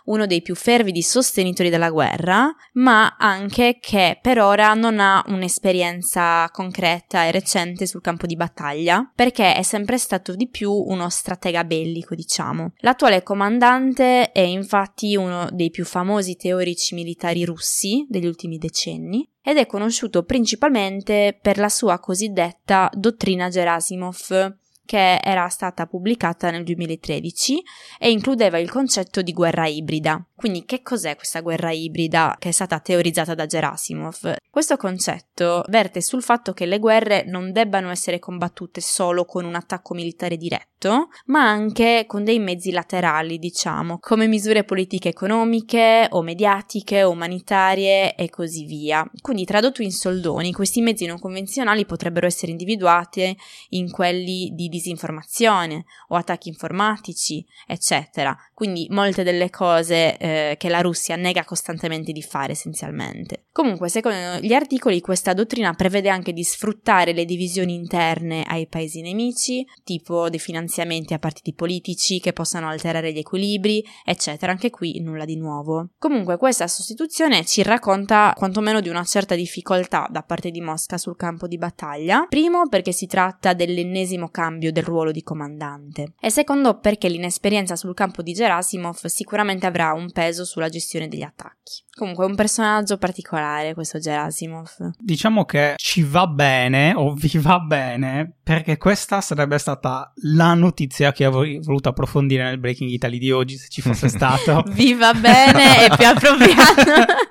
uno 0.05 0.25
dei 0.25 0.41
più 0.41 0.53
fervidi 0.53 1.01
sostenitori 1.01 1.69
della 1.69 1.89
guerra, 1.89 2.53
ma 2.73 3.15
anche 3.17 3.77
che 3.79 4.19
per 4.21 4.39
ora 4.39 4.73
non 4.73 4.99
ha 4.99 5.23
un'esperienza 5.27 6.49
concreta 6.51 7.23
e 7.23 7.31
recente 7.31 7.87
sul 7.87 8.01
campo 8.01 8.25
di 8.25 8.35
battaglia, 8.35 9.09
perché 9.15 9.55
è 9.55 9.61
sempre 9.61 9.97
stato 9.97 10.35
di 10.35 10.49
più 10.49 10.69
uno 10.69 11.07
stratega 11.07 11.63
bellico, 11.63 12.13
diciamo. 12.13 12.73
L'attuale 12.79 13.23
comandante 13.23 14.33
è 14.33 14.41
infatti 14.41 15.15
uno 15.15 15.47
dei 15.53 15.69
più 15.69 15.85
famosi 15.85 16.35
teorici 16.35 16.95
militari 16.95 17.45
russi 17.45 18.05
degli 18.09 18.25
ultimi 18.27 18.57
decenni 18.57 19.25
ed 19.41 19.57
è 19.57 19.65
conosciuto 19.65 20.23
principalmente 20.23 21.37
per 21.41 21.57
la 21.57 21.69
sua 21.69 21.99
cosiddetta 21.99 22.89
dottrina 22.93 23.49
Gerasimov, 23.49 24.59
che 24.85 25.19
era 25.21 25.47
stata 25.49 25.85
pubblicata 25.85 26.51
nel 26.51 26.63
2013 26.63 27.61
e 27.99 28.11
includeva 28.11 28.57
il 28.57 28.69
concetto 28.69 29.21
di 29.21 29.31
guerra 29.33 29.67
ibrida. 29.67 30.25
Quindi 30.35 30.65
che 30.65 30.81
cos'è 30.81 31.15
questa 31.15 31.41
guerra 31.41 31.71
ibrida 31.71 32.35
che 32.39 32.49
è 32.49 32.51
stata 32.51 32.79
teorizzata 32.79 33.35
da 33.35 33.45
Gerasimov? 33.45 34.35
Questo 34.49 34.75
concetto 34.75 35.63
verte 35.69 36.01
sul 36.01 36.23
fatto 36.23 36.51
che 36.51 36.65
le 36.65 36.79
guerre 36.79 37.23
non 37.25 37.51
debbano 37.51 37.91
essere 37.91 38.17
combattute 38.17 38.81
solo 38.81 39.25
con 39.25 39.45
un 39.45 39.53
attacco 39.53 39.93
militare 39.93 40.37
diretto, 40.37 41.09
ma 41.27 41.47
anche 41.47 42.05
con 42.07 42.23
dei 42.23 42.39
mezzi 42.39 42.71
laterali, 42.71 43.37
diciamo, 43.37 43.99
come 43.99 44.25
misure 44.25 44.63
politiche 44.63 45.09
economiche 45.09 46.07
o 46.09 46.23
mediatiche 46.23 47.03
umanitarie 47.03 48.15
e 48.15 48.29
così 48.29 48.65
via. 48.65 49.07
Quindi 49.21 49.45
tradotto 49.45 49.83
in 49.83 49.91
soldoni, 49.91 50.51
questi 50.51 50.81
mezzi 50.81 51.05
non 51.05 51.19
convenzionali 51.19 51.85
potrebbero 51.85 52.25
essere 52.25 52.51
individuati 52.51 53.37
in 53.69 53.91
quelli 53.91 54.49
di 54.53 54.69
disinformazione 54.71 55.85
o 56.07 56.15
attacchi 56.15 56.49
informatici, 56.49 57.45
eccetera. 57.67 58.35
Quindi 58.61 58.85
molte 58.91 59.23
delle 59.23 59.49
cose 59.49 60.17
eh, 60.19 60.55
che 60.59 60.69
la 60.69 60.81
Russia 60.81 61.15
nega 61.15 61.43
costantemente 61.43 62.11
di 62.11 62.21
fare 62.21 62.51
essenzialmente. 62.51 63.45
Comunque, 63.51 63.89
secondo 63.89 64.37
gli 64.39 64.53
articoli, 64.53 65.01
questa 65.01 65.33
dottrina 65.33 65.73
prevede 65.73 66.09
anche 66.09 66.31
di 66.31 66.43
sfruttare 66.43 67.11
le 67.11 67.25
divisioni 67.25 67.73
interne 67.73 68.43
ai 68.43 68.67
paesi 68.67 69.01
nemici, 69.01 69.65
tipo 69.83 70.29
dei 70.29 70.37
finanziamenti 70.37 71.15
a 71.15 71.17
partiti 71.17 71.55
politici 71.55 72.19
che 72.19 72.33
possano 72.33 72.67
alterare 72.67 73.11
gli 73.11 73.17
equilibri, 73.17 73.83
eccetera. 74.05 74.51
Anche 74.51 74.69
qui 74.69 74.99
nulla 74.99 75.25
di 75.25 75.37
nuovo. 75.37 75.89
Comunque, 75.97 76.37
questa 76.37 76.67
sostituzione 76.67 77.43
ci 77.45 77.63
racconta 77.63 78.31
quantomeno 78.37 78.79
di 78.79 78.89
una 78.89 79.03
certa 79.05 79.33
difficoltà 79.33 80.07
da 80.07 80.21
parte 80.21 80.51
di 80.51 80.61
Mosca 80.61 80.99
sul 80.99 81.15
campo 81.15 81.47
di 81.47 81.57
battaglia. 81.57 82.27
Primo, 82.29 82.67
perché 82.69 82.91
si 82.91 83.07
tratta 83.07 83.53
dell'ennesimo 83.53 84.29
cambio 84.29 84.71
del 84.71 84.83
ruolo 84.83 85.11
di 85.11 85.23
comandante, 85.23 86.13
e 86.21 86.29
secondo, 86.29 86.77
perché 86.77 87.09
l'inesperienza 87.09 87.75
sul 87.75 87.95
campo 87.95 88.21
di 88.21 88.33
Gerard 88.33 88.49
Gerasimov 88.51 89.05
sicuramente 89.05 89.65
avrà 89.65 89.93
un 89.93 90.11
peso 90.11 90.43
sulla 90.43 90.67
gestione 90.67 91.07
degli 91.07 91.21
attacchi. 91.21 91.83
Comunque 91.93 92.25
è 92.25 92.27
un 92.27 92.35
personaggio 92.35 92.97
particolare 92.97 93.73
questo 93.73 93.99
Gerasimov. 93.99 94.91
Diciamo 94.97 95.45
che 95.45 95.75
ci 95.77 96.03
va 96.03 96.27
bene 96.27 96.93
o 96.95 97.13
vi 97.13 97.37
va 97.37 97.59
bene 97.59 98.37
perché 98.43 98.77
questa 98.77 99.21
sarebbe 99.21 99.57
stata 99.57 100.11
la 100.23 100.53
notizia 100.53 101.11
che 101.11 101.25
avrei 101.25 101.59
voluto 101.59 101.89
approfondire 101.89 102.43
nel 102.43 102.59
Breaking 102.59 102.89
Italy 102.89 103.17
di 103.17 103.31
oggi 103.31 103.57
se 103.57 103.67
ci 103.69 103.81
fosse 103.81 104.07
stato. 104.09 104.63
vi 104.71 104.93
va 104.93 105.13
bene, 105.13 105.85
è 105.85 105.95
più 105.95 106.07
appropriato. 106.07 107.13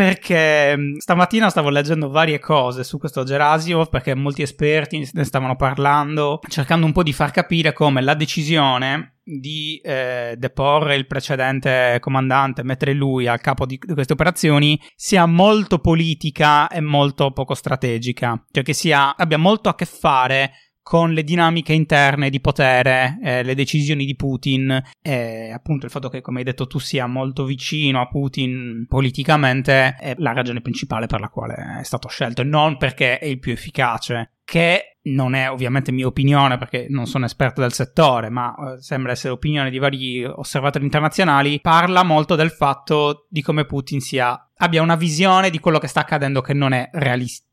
perché 0.00 0.74
mm, 0.78 0.96
stamattina 0.96 1.50
stavo 1.50 1.68
leggendo 1.68 2.08
varie 2.08 2.38
cose 2.38 2.84
su 2.84 2.96
questo 2.96 3.22
Gerasimov 3.22 3.90
perché 3.90 4.14
molti 4.14 4.40
esperti 4.40 5.06
ne 5.12 5.24
stavano 5.24 5.56
parlando, 5.56 6.38
cercando 6.48 6.86
un 6.86 6.92
po' 6.92 7.02
di 7.02 7.12
far 7.12 7.32
capire 7.32 7.74
come 7.74 8.00
la 8.00 8.14
decisione 8.14 9.16
di 9.22 9.78
eh, 9.84 10.36
deporre 10.38 10.96
il 10.96 11.06
precedente 11.06 11.98
comandante, 12.00 12.62
mettere 12.62 12.94
lui 12.94 13.26
al 13.26 13.42
capo 13.42 13.66
di, 13.66 13.78
di, 13.78 13.92
queste 13.92 14.14
operazioni, 14.14 14.80
sia 14.96 15.26
molto 15.26 15.80
politica 15.80 16.68
e 16.68 16.80
molto 16.80 17.32
poco 17.32 17.52
strategica, 17.52 18.42
cioè 18.50 18.64
che 18.64 18.72
sia, 18.72 19.14
abbia 19.14 19.36
molto 19.36 19.68
a 19.68 19.74
che 19.74 19.84
fare 19.84 20.52
con 20.90 21.12
le 21.12 21.22
dinamiche 21.22 21.72
interne 21.72 22.30
di 22.30 22.40
potere, 22.40 23.20
eh, 23.22 23.44
le 23.44 23.54
decisioni 23.54 24.04
di 24.04 24.16
Putin 24.16 24.82
e 25.00 25.52
appunto 25.52 25.86
il 25.86 25.92
fatto 25.92 26.08
che, 26.08 26.20
come 26.20 26.38
hai 26.38 26.44
detto 26.44 26.66
tu, 26.66 26.80
sia 26.80 27.06
molto 27.06 27.44
vicino 27.44 28.00
a 28.00 28.08
Putin 28.08 28.86
politicamente 28.88 29.94
è 29.94 30.16
la 30.18 30.32
ragione 30.32 30.60
principale 30.60 31.06
per 31.06 31.20
la 31.20 31.28
quale 31.28 31.78
è 31.78 31.84
stato 31.84 32.08
scelto, 32.08 32.42
non 32.42 32.76
perché 32.76 33.20
è 33.20 33.26
il 33.26 33.38
più 33.38 33.52
efficace, 33.52 34.32
che 34.44 34.96
non 35.02 35.34
è 35.34 35.48
ovviamente 35.48 35.92
mia 35.92 36.08
opinione 36.08 36.58
perché 36.58 36.86
non 36.88 37.06
sono 37.06 37.24
esperto 37.24 37.60
del 37.60 37.72
settore, 37.72 38.28
ma 38.28 38.52
eh, 38.56 38.82
sembra 38.82 39.12
essere 39.12 39.32
opinione 39.32 39.70
di 39.70 39.78
vari 39.78 40.24
osservatori 40.24 40.82
internazionali, 40.82 41.60
parla 41.60 42.02
molto 42.02 42.34
del 42.34 42.50
fatto 42.50 43.28
di 43.30 43.42
come 43.42 43.64
Putin 43.64 44.00
sia 44.00 44.44
abbia 44.56 44.82
una 44.82 44.96
visione 44.96 45.50
di 45.50 45.60
quello 45.60 45.78
che 45.78 45.86
sta 45.86 46.00
accadendo 46.00 46.40
che 46.40 46.52
non 46.52 46.72
è 46.72 46.90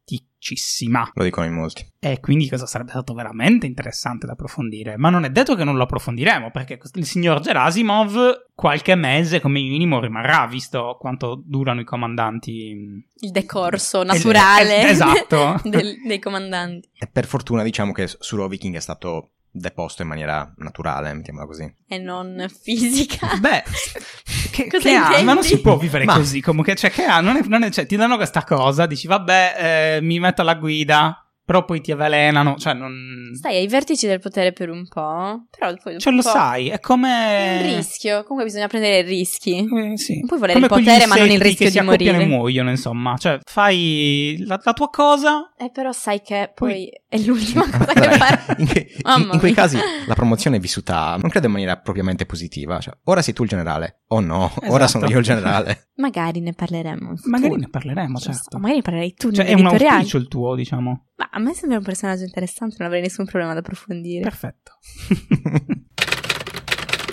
realisticissima. 0.08 1.12
Lo 1.13 1.24
dicono 1.24 1.46
in 1.46 1.54
molti. 1.54 1.86
E 2.00 2.20
quindi 2.20 2.48
questo 2.48 2.65
sarebbe 2.65 2.91
stato 2.91 3.13
veramente 3.13 3.65
interessante 3.65 4.26
da 4.26 4.34
approfondire. 4.34 4.98
Ma 4.98 5.10
non 5.10 5.26
è 5.26 5.30
detto 5.30 5.56
che 5.56 5.63
non 5.63 5.76
lo 5.76 5.84
approfondiremo, 5.84 6.52
perché 6.52 6.80
il 6.93 7.06
signor 7.06 7.39
Gerasimov 7.41 8.46
qualche 8.56 8.96
mese 8.96 9.41
come 9.41 9.60
minimo 9.60 10.00
rimarrà, 10.00 10.48
visto 10.48 10.98
quanto 11.00 11.41
durano 11.46 11.82
i 11.82 11.86
comandanti. 11.86 13.06
Il 13.20 13.32
decorso 13.32 14.04
naturale 14.04 14.84
es- 14.84 14.91
esatto. 14.91 15.60
del, 15.67 15.98
dei 16.06 16.20
comandanti. 16.20 16.89
E 16.98 17.08
per 17.08 17.26
fortuna 17.26 17.63
diciamo 17.63 17.91
che 17.91 18.08
Suro 18.08 18.48
Viking 18.48 18.76
è 18.76 18.82
stato 18.82 19.32
deposto 19.50 20.04
in 20.04 20.08
maniera 20.08 20.52
naturale, 20.58 21.13
mettiamola 21.13 21.46
così. 21.46 21.74
E 21.88 21.98
non 21.98 22.46
fisica. 22.50 23.36
Beh, 23.39 23.63
che, 24.65 24.78
che 24.78 24.96
ha? 24.96 25.22
Ma 25.24 25.34
non 25.34 25.43
si 25.43 25.62
può 25.62 25.78
vivere 25.78 26.06
ma... 26.06 26.15
così, 26.15 26.41
comunque, 26.41 26.76
cioè, 26.76 26.89
che 26.89 27.04
ha? 27.04 27.20
Non 27.20 27.36
è, 27.36 27.41
non 27.46 27.63
è, 27.63 27.70
cioè, 27.70 27.86
ti 27.86 27.96
danno 27.96 28.15
questa 28.15 28.43
cosa, 28.43 28.86
dici, 28.86 29.08
vabbè, 29.08 29.98
eh, 29.98 30.02
mi 30.02 30.20
metto 30.20 30.41
alla 30.41 30.56
guida, 30.56 31.28
però 31.48 31.63
poi 31.63 31.80
ti 31.80 31.93
avvelenano, 31.93 32.58
cioè 32.58 32.74
non... 32.74 33.32
Stai 33.34 33.56
ai 33.56 33.67
vertici 33.67 34.06
del 34.06 34.20
potere 34.20 34.52
per 34.52 34.70
un 34.70 34.86
po', 34.86 35.46
però 35.50 35.74
poi 35.82 35.98
Cioè 35.98 36.12
lo 36.12 36.22
sai, 36.22 36.67
è 36.67 36.82
come... 36.82 37.62
È 37.62 37.62
un 37.62 37.76
rischio, 37.78 38.24
comunque 38.24 38.43
bisogna 38.43 38.67
prendere 38.67 39.02
rischi. 39.04 39.60
Eh, 39.60 39.98
sì. 39.98 40.17
Non 40.17 40.28
puoi 40.28 40.39
volere 40.39 40.60
come 40.60 40.65
il 40.65 40.84
potere 40.86 41.06
ma 41.06 41.15
non 41.15 41.30
il 41.30 41.39
rischio 41.39 41.72
di 41.72 41.80
morire. 41.80 42.12
Come 42.12 42.24
e 42.24 42.28
muoiono, 42.28 42.70
insomma, 42.70 43.15
cioè 43.17 43.39
fai 43.46 44.43
la, 44.46 44.60
la, 44.62 44.74
tua 44.74 44.89
cosa... 44.89 45.54
Eh 45.58 45.72
però 45.72 45.93
sai 45.93 46.22
che 46.22 46.52
poi, 46.54 46.70
poi... 46.70 47.02
è 47.10 47.17
l'ultima 47.20 47.63
cosa 47.70 47.93
che 47.93 48.12
fai. 48.12 48.56
in, 48.60 48.67
che, 48.67 48.91
in, 48.98 49.30
in, 49.32 49.39
quei 49.39 49.54
casi 49.54 49.78
la 50.06 50.13
promozione 50.13 50.58
è 50.58 50.60
vissuta, 50.60 51.15
non 51.17 51.30
credo 51.30 51.46
in 51.46 51.54
maniera 51.54 51.78
propriamente 51.78 52.26
positiva, 52.26 52.80
cioè 52.80 52.98
ora 53.06 53.22
sei 53.22 53.34
tu 53.34 53.43
il 53.43 53.50
generale, 53.50 54.02
o 54.08 54.17
oh 54.17 54.20
no, 54.20 54.52
esatto. 54.60 54.74
ora 54.74 54.88
sono 54.88 55.08
io 55.08 55.20
il 55.20 55.24
generale. 55.24 55.89
Magari 55.96 56.41
ne 56.41 56.54
parleremo. 56.54 57.13
Magari 57.26 57.56
ne 57.56 57.70
parleremo, 57.70 58.20
certo. 58.20 58.58
Magari 58.58 58.78
ne 58.78 58.82
parlerai 58.82 59.13
tu 59.13 59.32
cioè, 59.32 59.46
è 59.46 59.54
un 59.54 59.67
auspicio 59.67 60.17
il 60.17 60.28
tuo, 60.28 60.56
diciamo. 60.56 61.06
Ma 61.15 61.30
a 61.32 61.39
me 61.39 61.54
sembra 61.54 61.78
un 61.78 61.84
personaggio 61.84 62.24
interessante, 62.24 62.76
non 62.80 62.88
avrei 62.88 63.02
nessun 63.02 63.26
problema 63.26 63.52
ad 63.54 63.58
approfondire. 63.58 64.22
Perfetto. 64.22 64.74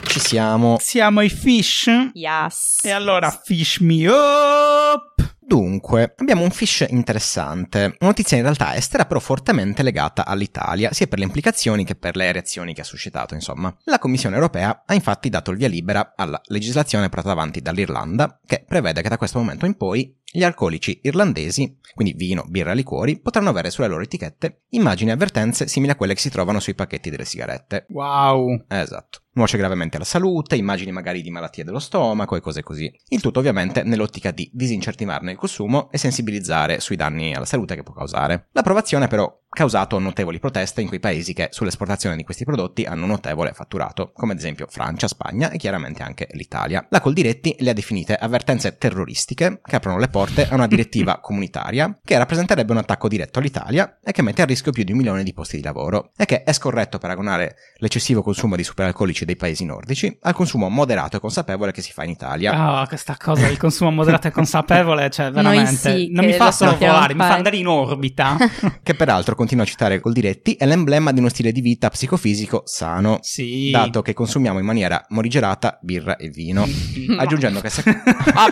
Ci 0.06 0.20
siamo. 0.20 0.76
Siamo 0.80 1.20
ai 1.20 1.28
fish? 1.28 1.88
Yes. 2.12 2.80
E 2.82 2.90
allora 2.90 3.30
fish 3.30 3.78
me 3.78 4.08
up! 4.08 5.13
Dunque, 5.54 6.14
abbiamo 6.16 6.42
un 6.42 6.50
fish 6.50 6.84
interessante, 6.88 7.84
una 8.00 8.10
notizia 8.10 8.36
in 8.36 8.42
realtà 8.42 8.74
estera 8.74 9.04
però 9.04 9.20
fortemente 9.20 9.84
legata 9.84 10.26
all'Italia, 10.26 10.92
sia 10.92 11.06
per 11.06 11.20
le 11.20 11.26
implicazioni 11.26 11.84
che 11.84 11.94
per 11.94 12.16
le 12.16 12.32
reazioni 12.32 12.74
che 12.74 12.80
ha 12.80 12.84
suscitato, 12.84 13.34
insomma. 13.34 13.72
La 13.84 14.00
Commissione 14.00 14.34
europea 14.34 14.82
ha 14.84 14.94
infatti 14.94 15.28
dato 15.28 15.52
il 15.52 15.56
via 15.56 15.68
libera 15.68 16.14
alla 16.16 16.40
legislazione 16.46 17.08
portata 17.08 17.30
avanti 17.30 17.60
dall'Irlanda, 17.60 18.40
che 18.44 18.64
prevede 18.66 19.00
che 19.00 19.08
da 19.08 19.16
questo 19.16 19.38
momento 19.38 19.64
in 19.64 19.76
poi 19.76 20.12
gli 20.36 20.42
alcolici 20.42 20.98
irlandesi, 21.00 21.78
quindi 21.94 22.12
vino, 22.14 22.44
birra 22.48 22.72
liquori, 22.72 23.20
potranno 23.20 23.50
avere 23.50 23.70
sulle 23.70 23.86
loro 23.86 24.02
etichette 24.02 24.62
immagini 24.70 25.10
e 25.10 25.12
avvertenze 25.12 25.68
simili 25.68 25.92
a 25.92 25.94
quelle 25.94 26.14
che 26.14 26.20
si 26.20 26.28
trovano 26.28 26.58
sui 26.58 26.74
pacchetti 26.74 27.08
delle 27.08 27.24
sigarette. 27.24 27.86
Wow! 27.90 28.64
Esatto 28.66 29.20
nuoce 29.34 29.56
gravemente 29.56 29.96
alla 29.96 30.04
salute, 30.04 30.56
immagini 30.56 30.92
magari 30.92 31.22
di 31.22 31.30
malattie 31.30 31.64
dello 31.64 31.78
stomaco 31.78 32.36
e 32.36 32.40
cose 32.40 32.62
così. 32.62 32.92
Il 33.08 33.20
tutto 33.20 33.38
ovviamente 33.38 33.82
nell'ottica 33.82 34.30
di 34.30 34.48
disincentivarne 34.52 35.32
il 35.32 35.36
consumo 35.36 35.90
e 35.90 35.98
sensibilizzare 35.98 36.80
sui 36.80 36.96
danni 36.96 37.34
alla 37.34 37.44
salute 37.44 37.74
che 37.74 37.82
può 37.82 37.94
causare. 37.94 38.48
L'approvazione 38.52 39.08
però 39.08 39.42
causato 39.54 39.98
notevoli 39.98 40.38
proteste 40.38 40.82
in 40.82 40.88
quei 40.88 41.00
paesi 41.00 41.32
che 41.32 41.48
sull'esportazione 41.50 42.16
di 42.16 42.24
questi 42.24 42.44
prodotti 42.44 42.84
hanno 42.84 43.04
un 43.04 43.10
notevole 43.10 43.52
fatturato, 43.52 44.12
come 44.12 44.32
ad 44.32 44.38
esempio 44.38 44.66
Francia, 44.68 45.08
Spagna 45.08 45.50
e 45.50 45.56
chiaramente 45.56 46.02
anche 46.02 46.28
l'Italia. 46.32 46.84
La 46.90 47.00
Coldiretti 47.00 47.56
le 47.60 47.70
ha 47.70 47.72
definite 47.72 48.14
avvertenze 48.14 48.76
terroristiche 48.76 49.60
che 49.64 49.76
aprono 49.76 49.98
le 49.98 50.08
porte 50.08 50.46
a 50.46 50.54
una 50.54 50.66
direttiva 50.66 51.20
comunitaria 51.22 51.98
che 52.04 52.18
rappresenterebbe 52.18 52.72
un 52.72 52.78
attacco 52.78 53.08
diretto 53.08 53.38
all'Italia 53.38 53.98
e 54.04 54.12
che 54.12 54.22
mette 54.22 54.42
a 54.42 54.44
rischio 54.44 54.72
più 54.72 54.82
di 54.84 54.92
un 54.92 54.98
milione 54.98 55.22
di 55.22 55.32
posti 55.32 55.56
di 55.56 55.62
lavoro 55.62 56.10
e 56.16 56.26
che 56.26 56.42
è 56.42 56.52
scorretto 56.52 56.98
paragonare 56.98 57.56
l'eccessivo 57.76 58.22
consumo 58.22 58.56
di 58.56 58.64
superalcolici 58.64 59.24
dei 59.24 59.36
paesi 59.36 59.64
nordici 59.64 60.18
al 60.22 60.34
consumo 60.34 60.68
moderato 60.68 61.16
e 61.16 61.20
consapevole 61.20 61.72
che 61.72 61.80
si 61.80 61.92
fa 61.92 62.02
in 62.04 62.10
Italia. 62.10 62.52
Ah, 62.52 62.82
oh, 62.82 62.86
questa 62.86 63.16
cosa 63.16 63.46
del 63.46 63.56
consumo 63.56 63.92
moderato 63.92 64.26
e 64.26 64.30
consapevole, 64.32 65.10
cioè 65.10 65.30
veramente 65.30 65.96
sì, 65.96 66.10
non 66.10 66.24
mi 66.24 66.32
fa 66.32 66.50
solo 66.50 66.76
volare, 66.76 67.14
mi 67.14 67.20
fa 67.20 67.34
andare 67.34 67.56
in 67.56 67.68
orbita. 67.68 68.36
che 68.82 68.94
peraltro 68.94 69.34
continua 69.44 69.64
a 69.64 69.66
citare 69.66 70.00
Coldiretti, 70.00 70.54
è 70.54 70.64
l'emblema 70.64 71.12
di 71.12 71.20
uno 71.20 71.28
stile 71.28 71.52
di 71.52 71.60
vita 71.60 71.90
psicofisico 71.90 72.62
sano, 72.64 73.18
sì. 73.20 73.70
dato 73.70 74.00
che 74.00 74.14
consumiamo 74.14 74.58
in 74.58 74.64
maniera 74.64 75.04
morigerata 75.10 75.78
birra 75.82 76.16
e 76.16 76.30
vino, 76.30 76.66
aggiungendo 77.18 77.60
che, 77.60 77.68
se... 77.68 77.82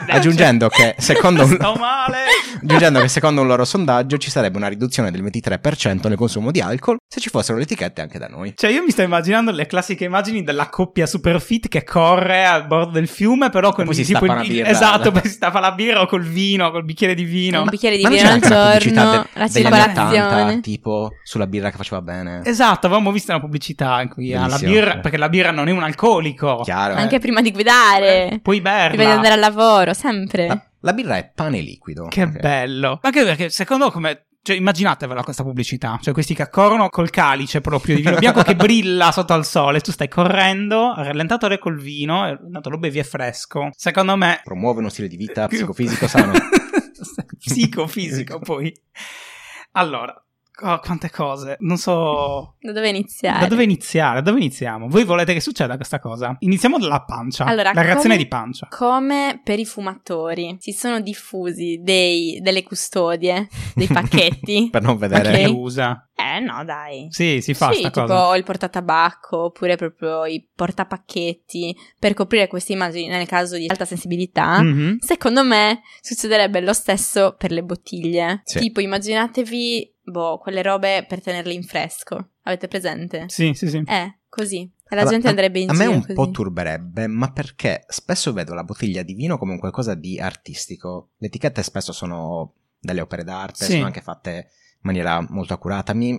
aggiungendo 0.09 0.69
che 0.69 0.95
secondo 0.99 1.45
un... 1.45 1.57
aggiungendo 2.61 3.01
che 3.01 3.09
secondo 3.09 3.41
un 3.41 3.47
loro 3.47 3.65
sondaggio 3.65 4.19
ci 4.19 4.31
sarebbe 4.31 4.59
una 4.59 4.69
riduzione 4.69 5.11
del 5.11 5.23
23% 5.25 6.09
nel 6.09 6.17
consumo 6.17 6.51
di 6.51 6.61
alcol 6.61 6.99
se 7.09 7.21
ci 7.21 7.31
fossero 7.31 7.57
le 7.57 7.65
etichette 7.65 8.03
anche 8.03 8.19
da 8.19 8.29
noi. 8.29 8.53
Cioè 8.55 8.71
io 8.71 8.83
mi 8.83 8.91
sto 8.91 9.01
immaginando 9.01 9.51
le 9.51 9.67
classiche 9.67 10.05
immagini 10.05 10.43
della 10.43 10.69
coppia 10.69 11.07
super 11.07 11.41
fit 11.41 11.69
che 11.69 11.85
corre 11.85 12.45
al 12.45 12.67
bordo 12.67 12.93
del 12.93 13.09
fiume 13.09 13.49
però 13.49 13.73
con 13.73 13.87
poi 13.87 13.95
si 13.95 14.05
tipo 14.05 14.27
il... 14.27 14.47
birra, 14.47 14.69
esatto, 14.69 15.11
poi 15.11 15.23
si 15.23 15.31
stappa 15.31 15.59
la 15.59 15.73
birra 15.73 16.03
o 16.03 16.07
col 16.07 16.23
vino, 16.23 16.71
col 16.71 16.85
bicchiere 16.85 17.15
di 17.15 17.25
vino. 17.25 17.63
Un 17.63 17.69
bicchiere 17.71 17.97
di 17.97 18.07
vino 18.07 18.29
al 18.29 18.41
giorno, 18.41 19.27
la 19.33 19.49
circolazione. 19.49 20.61
Tipo 20.83 21.15
sulla 21.23 21.47
birra 21.47 21.71
che 21.71 21.77
faceva 21.77 22.03
bene. 22.03 22.43
Esatto, 22.45 22.87
avevamo 22.87 23.13
visto 23.13 23.31
una 23.31 23.41
pubblicità 23.41 24.03
in 24.03 24.09
cui 24.09 24.35
ha 24.35 24.49
la 24.49 24.59
birra, 24.59 24.99
perché 24.99 25.17
la 25.17 25.29
birra 25.29 25.53
non 25.53 25.69
è 25.69 25.71
un 25.71 25.85
alcolico. 25.85 26.61
Chiaro. 26.65 26.95
Anche 26.95 27.17
eh. 27.17 27.21
prima 27.21 27.41
di 27.41 27.53
guidare. 27.53 28.31
Eh, 28.31 28.41
puoi 28.41 28.61
berla. 28.61 28.97
Prima 28.97 29.05
di 29.05 29.17
andare 29.17 29.35
al 29.35 29.41
lavoro, 29.41 29.95
sempre. 29.95 30.49
La, 30.49 30.67
la 30.81 30.93
birra 30.93 31.17
è 31.17 31.31
pane 31.33 31.61
liquido. 31.61 32.09
Che 32.09 32.25
okay. 32.25 32.41
bello. 32.41 32.99
Anche 33.01 33.23
perché 33.23 33.49
secondo 33.49 33.87
me 33.87 33.91
come 33.93 34.27
cioè, 34.43 34.57
immaginatevela 34.57 35.23
questa 35.23 35.45
pubblicità. 35.45 36.01
Cioè, 36.03 36.13
questi 36.13 36.35
che 36.35 36.49
corrono 36.51 36.89
col 36.89 37.11
calice 37.11 37.61
proprio 37.61 37.95
di 37.95 38.03
vino 38.03 38.17
bianco 38.17 38.43
che 38.43 38.57
brilla 38.57 39.13
sotto 39.13 39.33
al 39.33 39.47
sole. 39.47 39.81
Tu 39.81 39.93
stai 39.93 40.09
correndo, 40.09 40.95
rallentatore 40.97 41.59
col 41.59 41.81
vino, 41.81 42.27
e 42.27 42.39
tanto 42.53 42.71
lo 42.71 42.79
bevi 42.79 42.99
è 42.99 43.05
fresco. 43.05 43.69
Secondo 43.77 44.17
me. 44.17 44.41
Promuove 44.43 44.81
uno 44.81 44.89
stile 44.89 45.07
di 45.07 45.17
vita 45.17 45.47
psicofisico 45.47 46.09
sano. 46.09 46.33
psicofisico, 47.39 48.41
poi. 48.41 48.75
Allora, 49.73 50.15
Oh, 50.61 50.79
quante 50.81 51.11
cose. 51.11 51.57
Non 51.61 51.79
so. 51.79 52.57
Da 52.61 52.73
dove 52.73 52.89
iniziare? 52.89 53.41
Da 53.41 53.47
dove 53.47 53.63
iniziare? 53.65 54.17
Da 54.17 54.31
dove 54.31 54.41
iniziamo? 54.41 54.87
Voi 54.89 55.05
volete 55.05 55.33
che 55.33 55.41
succeda 55.41 55.77
questa 55.77 55.99
cosa? 55.99 56.37
Iniziamo 56.41 56.79
dalla 56.79 57.03
pancia. 57.03 57.45
Allora, 57.45 57.73
la 57.73 57.81
reazione 57.81 58.15
come, 58.15 58.17
di 58.17 58.29
pancia. 58.29 58.69
Come 58.71 59.41
per 59.43 59.59
i 59.59 59.65
fumatori 59.65 60.57
si 60.61 60.73
sono 60.73 61.01
diffusi 61.01 61.81
dei, 61.83 62.39
delle 62.43 62.63
custodie, 62.63 63.49
dei 63.75 63.87
pacchetti. 63.87 64.69
per 64.71 64.83
non 64.83 64.99
vedere. 64.99 65.31
Okay. 65.31 65.53
usa. 65.53 66.07
Eh 66.15 66.39
no, 66.41 66.65
dai. 66.65 67.09
Sì, 67.11 67.41
si 67.41 67.55
fa 67.55 67.73
sì, 67.73 67.81
sta 67.81 67.91
tipo 67.91 68.07
cosa. 68.07 68.37
il 68.37 68.45
portatabacco 68.45 69.45
oppure 69.45 69.77
proprio 69.77 70.25
i 70.25 70.47
portapacchetti 70.55 71.77
per 71.99 72.15
coprire 72.15 72.47
queste 72.47 72.75
immagini 72.75 73.09
nel 73.09 73.27
caso 73.27 73.57
di 73.57 73.67
alta 73.67 73.85
sensibilità. 73.85 74.63
Mm-hmm. 74.63 74.97
Secondo 74.99 75.43
me 75.43 75.81
succederebbe 76.01 76.61
lo 76.61 76.75
stesso 76.75 77.35
per 77.37 77.51
le 77.51 77.63
bottiglie. 77.63 78.43
Sì. 78.45 78.61
Tipo 78.61 78.81
immaginatevi, 78.81 79.92
boh, 80.03 80.39
quelle 80.39 80.63
robe 80.63 81.05
per 81.09 81.21
tenerle 81.23 81.53
in 81.53 81.63
fresco. 81.63 82.31
Avete 82.43 82.69
presente? 82.69 83.25
Sì, 83.29 83.53
sì, 83.55 83.69
sì. 83.69 83.83
Eh, 83.87 84.19
così. 84.29 84.71
E 84.89 84.95
la 84.95 85.05
gente 85.05 85.29
andrebbe 85.29 85.61
in 85.61 85.71
a 85.71 85.73
giro 85.73 85.85
me 85.89 85.95
un 85.95 86.01
così. 86.03 86.13
po' 86.13 86.31
turberebbe, 86.31 87.07
ma 87.07 87.33
perché 87.33 87.85
spesso 87.89 88.33
vedo 88.35 88.53
la 88.53 88.65
bottiglia 88.65 89.03
di 89.03 89.15
vino 89.15 89.39
come 89.39 89.53
un 89.53 89.59
qualcosa 89.59 89.95
di 89.95 90.19
artistico. 90.21 91.11
Le 91.17 91.29
etichette 91.29 91.63
spesso 91.63 91.93
sono 91.93 92.55
delle 92.79 93.01
opere 93.01 93.25
d'arte, 93.25 93.65
Sì. 93.65 93.73
sono 93.73 93.87
anche 93.87 94.03
fatte 94.03 94.31
in 94.31 94.81
maniera 94.83 95.25
molto 95.31 95.55
accurata. 95.55 95.95
Mi, 95.95 96.11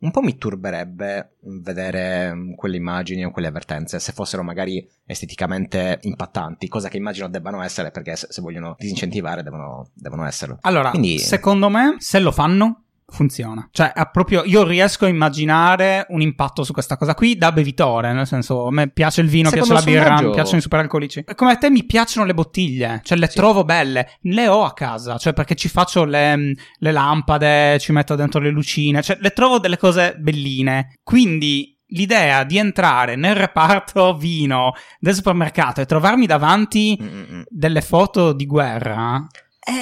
un 0.00 0.10
po' 0.12 0.20
mi 0.20 0.36
turberebbe 0.36 1.38
vedere 1.40 2.32
mm, 2.32 2.52
quelle 2.54 2.76
immagini 2.76 3.24
o 3.24 3.32
quelle 3.32 3.48
avvertenze 3.48 3.98
se 3.98 4.12
fossero 4.12 4.44
magari 4.44 4.86
esteticamente 5.06 5.98
impattanti, 6.02 6.68
cosa 6.68 6.88
che 6.88 6.96
immagino 6.98 7.28
debbano 7.28 7.62
essere 7.62 7.90
perché 7.90 8.14
se, 8.16 8.28
se 8.30 8.40
vogliono 8.42 8.76
disincentivare 8.78 9.42
devono, 9.42 9.90
devono 9.94 10.24
esserlo. 10.26 10.58
Allora, 10.60 10.90
Quindi- 10.90 11.18
secondo 11.18 11.68
me, 11.68 11.96
se 11.98 12.18
lo 12.20 12.30
fanno, 12.30 12.84
funziona. 13.10 13.68
Cioè, 13.70 13.92
ha 13.94 14.06
proprio, 14.06 14.42
io 14.44 14.64
riesco 14.64 15.04
a 15.04 15.08
immaginare 15.08 16.06
un 16.10 16.20
impatto 16.20 16.62
su 16.64 16.72
questa 16.72 16.96
cosa 16.96 17.14
qui 17.14 17.36
da 17.36 17.52
bevitore, 17.52 18.12
nel 18.12 18.26
senso, 18.26 18.66
a 18.66 18.70
me 18.70 18.88
piace 18.88 19.20
il 19.20 19.28
vino, 19.28 19.48
Secondo 19.50 19.74
piace 19.74 19.86
la 19.86 19.90
birra, 19.90 20.06
sondaggio- 20.08 20.28
mi 20.28 20.34
piacciono 20.34 20.58
i 20.58 20.62
superalcolici. 20.62 21.24
E 21.26 21.34
Come 21.34 21.52
a 21.52 21.56
te 21.56 21.70
mi 21.70 21.84
piacciono 21.84 22.26
le 22.26 22.34
bottiglie, 22.34 23.00
cioè 23.04 23.18
le 23.18 23.28
Sì. 23.28 23.36
trovo 23.36 23.64
belle, 23.64 24.18
le 24.22 24.48
ho 24.48 24.64
a 24.64 24.72
casa, 24.72 25.16
cioè 25.18 25.32
perché 25.32 25.54
ci 25.54 25.68
faccio 25.68 26.04
le, 26.04 26.54
le 26.78 26.92
lampade, 26.92 27.78
ci 27.78 27.92
metto 27.92 28.14
dentro 28.14 28.40
le 28.40 28.50
lucine, 28.50 29.02
cioè 29.02 29.18
le 29.20 29.30
trovo 29.30 29.58
delle 29.58 29.76
cose 29.78 30.16
belline. 30.18 30.94
Quindi... 31.02 31.74
L'idea 31.92 32.44
di 32.44 32.56
entrare 32.56 33.16
nel 33.16 33.34
reparto 33.34 34.16
vino 34.16 34.74
del 35.00 35.12
supermercato 35.12 35.80
e 35.80 35.86
trovarmi 35.86 36.24
davanti 36.24 36.96
Mm-mm. 37.02 37.42
delle 37.48 37.80
foto 37.80 38.32
di 38.32 38.46
guerra 38.46 39.26
È 39.58 39.72